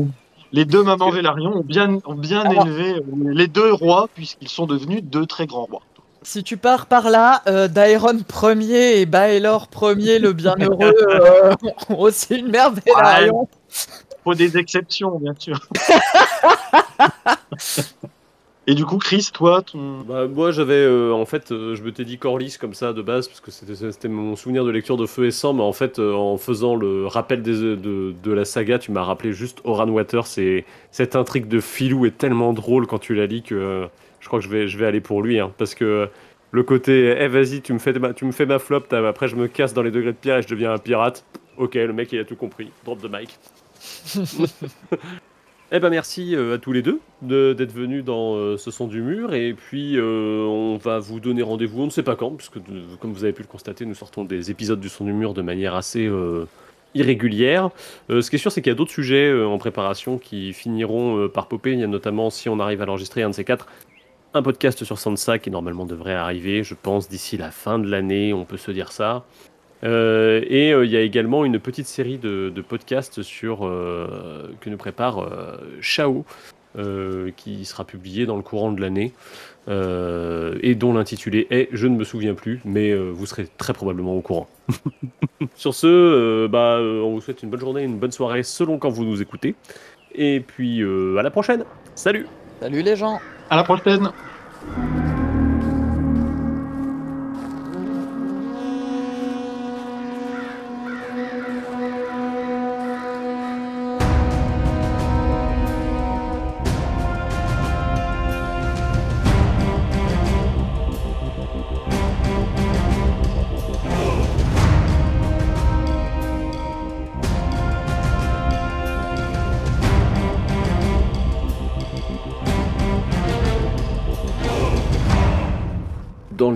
[0.53, 4.67] les deux mamans Vélarion ont bien ont bien Alors- élevé les deux rois puisqu'ils sont
[4.67, 5.81] devenus deux très grands rois.
[6.21, 8.19] Si tu pars par là, euh, Daeron
[8.61, 9.67] Ier et Baelor
[9.97, 11.53] Ier, le bienheureux, euh,
[11.95, 13.47] aussi une mère Velaryon.
[14.23, 15.59] Faut des exceptions bien sûr.
[18.68, 20.01] Et du coup, Chris, toi, ton...
[20.01, 23.01] Bah, moi j'avais euh, en fait euh, je me t'ai dit Corlys comme ça de
[23.03, 25.99] base parce que c'était mon souvenir de lecture de Feu et Sang mais en fait
[25.99, 29.88] euh, en faisant le rappel des, de, de la saga tu m'as rappelé juste Oran
[29.89, 33.86] Water c'est cette intrigue de filou est tellement drôle quand tu la lis que euh,
[34.20, 36.09] je crois que je vais, je vais aller pour lui hein, parce que
[36.49, 39.36] le côté eh vas-y tu me fais ma, tu me fais ma flop après je
[39.36, 41.24] me casse dans les degrés de pierre et je deviens un pirate
[41.57, 42.72] ok le mec il a tout compris.
[42.84, 43.38] Drop the mic
[45.72, 48.88] Eh ben merci euh, à tous les deux de- d'être venus dans euh, ce son
[48.88, 52.32] du mur et puis euh, on va vous donner rendez-vous on ne sait pas quand
[52.32, 52.59] puisque
[52.99, 55.41] comme vous avez pu le constater nous sortons des épisodes du son du mur de
[55.41, 56.09] manière assez
[56.93, 57.72] irrégulière.
[58.09, 61.47] Ce qui est sûr c'est qu'il y a d'autres sujets en préparation qui finiront par
[61.47, 61.74] popper.
[61.74, 63.68] Il y a notamment si on arrive à l'enregistrer un de ces quatre
[64.36, 68.34] un podcast sur Sansa qui normalement devrait arriver je pense d'ici la fin de l'année
[68.34, 69.26] on peut se dire ça.
[69.86, 74.51] Euh, et euh, il y a également une petite série de, de podcasts sur, euh,
[74.59, 75.25] que nous prépare
[75.81, 76.25] Chao,
[76.77, 79.13] euh, qui sera publié dans le courant de l'année,
[79.69, 83.71] euh, et dont l'intitulé est Je ne me souviens plus, mais euh, vous serez très
[83.71, 84.47] probablement au courant.
[85.55, 88.89] sur ce, euh, bah, on vous souhaite une bonne journée, une bonne soirée, selon quand
[88.89, 89.55] vous nous écoutez.
[90.13, 91.63] Et puis euh, à la prochaine.
[91.95, 92.27] Salut
[92.59, 93.19] Salut les gens
[93.49, 94.11] à la prochaine.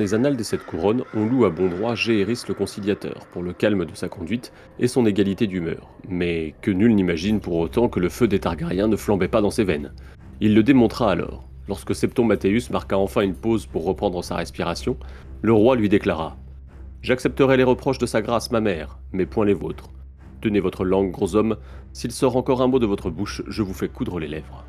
[0.09, 3.53] Les annales des Sept Couronnes, on loue à bon droit Gééris le Conciliateur pour le
[3.53, 7.99] calme de sa conduite et son égalité d'humeur, mais que nul n'imagine pour autant que
[7.99, 9.93] le feu des Targaryens ne flambait pas dans ses veines.
[10.41, 11.47] Il le démontra alors.
[11.67, 14.97] Lorsque Septon Mathéus marqua enfin une pause pour reprendre sa respiration,
[15.43, 16.37] le roi lui déclara
[17.03, 19.91] J'accepterai les reproches de sa grâce, ma mère, mais point les vôtres.
[20.41, 21.57] Tenez votre langue, gros homme,
[21.93, 24.65] s'il sort encore un mot de votre bouche, je vous fais coudre les lèvres.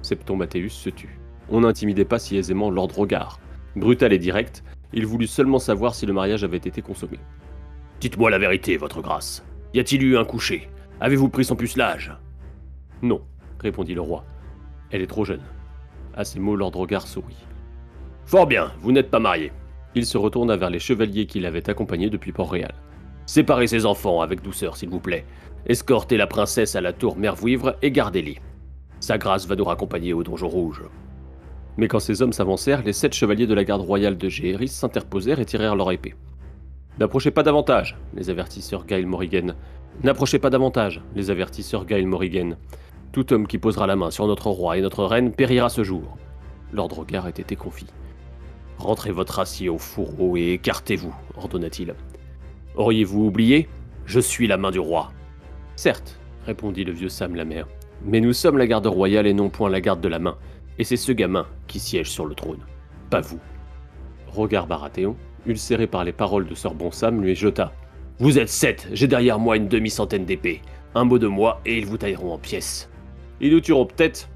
[0.00, 1.20] Septon Mathéus se tut.
[1.50, 3.40] On n'intimidait pas si aisément Lord Rogard.
[3.76, 7.18] Brutal et direct, il voulut seulement savoir si le mariage avait été consommé.
[8.00, 9.44] Dites-moi la vérité, votre grâce.
[9.74, 10.68] Y a-t-il eu un coucher?
[11.00, 12.12] Avez-vous pris son pucelage?
[13.02, 13.22] Non,
[13.60, 14.24] répondit le roi.
[14.90, 15.42] Elle est trop jeune.
[16.14, 17.46] À ces mots, Lord Rogard sourit.
[18.26, 19.52] Fort bien, vous n'êtes pas marié.
[19.94, 22.74] Il se retourna vers les chevaliers qui l'avaient accompagné depuis Port-Réal.
[23.26, 25.24] Séparez ces enfants avec douceur, s'il vous plaît.
[25.66, 28.38] Escortez la princesse à la tour Mervouivre et gardez-les.
[28.98, 30.82] Sa grâce va nous raccompagner au donjon rouge.
[31.80, 35.40] Mais quand ces hommes s'avancèrent, les sept chevaliers de la garde royale de Gééris s'interposèrent
[35.40, 36.14] et tirèrent leur épée.
[36.98, 39.54] N'approchez pas davantage, les avertit Sir Gail Morrigan.
[40.04, 42.58] N'approchez pas davantage, les avertit Sir Gail Morrigan.
[43.12, 46.18] Tout homme qui posera la main sur notre roi et notre reine périra ce jour.
[46.70, 47.86] Lord Rogard était confit.
[48.76, 51.94] Rentrez votre acier au fourreau et écartez-vous, ordonna-t-il.
[52.76, 53.70] Auriez-vous oublié?
[54.04, 55.12] Je suis la main du roi.
[55.76, 57.46] Certes, répondit le vieux Sam la
[58.02, 60.36] mais nous sommes la garde royale et non point la garde de la main,
[60.78, 62.60] et c'est ce gamin qui siège sur le trône,
[63.10, 63.40] pas vous.
[64.28, 65.16] Regard Baratheon,
[65.46, 67.72] ulcéré par les paroles de Sir Bon Sam, lui jeta.
[68.18, 70.62] Vous êtes sept, j'ai derrière moi une demi-centaine d'épées.
[70.94, 72.90] Un mot de moi et ils vous tailleront en pièces.
[73.40, 74.28] Ils nous tueront peut-être,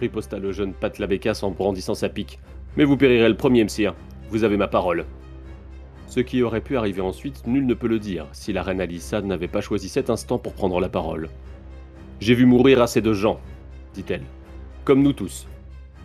[0.00, 2.38] riposta le jeune Pat Labécasse en brandissant sa pique.
[2.76, 3.94] Mais vous périrez le premier, messire.
[4.30, 5.06] Vous avez ma parole.
[6.06, 9.20] Ce qui aurait pu arriver ensuite, nul ne peut le dire, si la reine Alissa
[9.20, 11.28] n'avait pas choisi cet instant pour prendre la parole.
[12.20, 13.40] J'ai vu mourir assez de gens,
[13.94, 14.22] dit-elle.
[14.84, 15.46] Comme nous tous.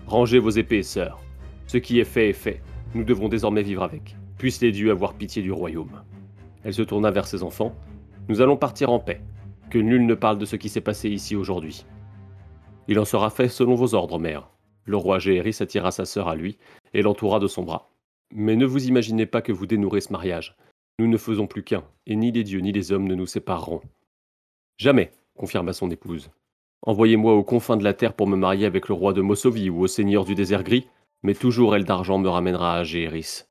[0.09, 1.19] Rangez vos épées, sœurs.
[1.67, 2.63] Ce qui est fait est fait.
[2.95, 4.15] Nous devons désormais vivre avec.
[4.39, 6.01] Puissent les dieux avoir pitié du royaume.
[6.63, 7.75] Elle se tourna vers ses enfants.
[8.27, 9.21] Nous allons partir en paix.
[9.69, 11.85] Que nul ne parle de ce qui s'est passé ici aujourd'hui.
[12.87, 14.49] Il en sera fait selon vos ordres, mère.
[14.83, 16.57] Le roi Géhéris attira sa sœur à lui
[16.95, 17.91] et l'entoura de son bras.
[18.33, 20.55] Mais ne vous imaginez pas que vous dénouerez ce mariage.
[20.97, 23.81] Nous ne faisons plus qu'un, et ni les dieux ni les hommes ne nous sépareront.
[24.79, 26.31] Jamais, confirma son épouse.
[26.83, 29.81] Envoyez-moi aux confins de la terre pour me marier avec le roi de Mossovie ou
[29.81, 30.87] au seigneur du désert gris,
[31.23, 33.43] Mais toujours elle d'argent me ramènera à Géris.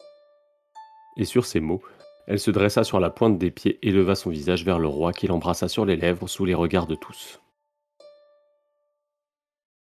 [1.18, 1.82] Et sur ces mots,
[2.26, 5.12] elle se dressa sur la pointe des pieds et leva son visage vers le roi
[5.12, 7.40] qui l'embrassa sur les lèvres sous les regards de tous.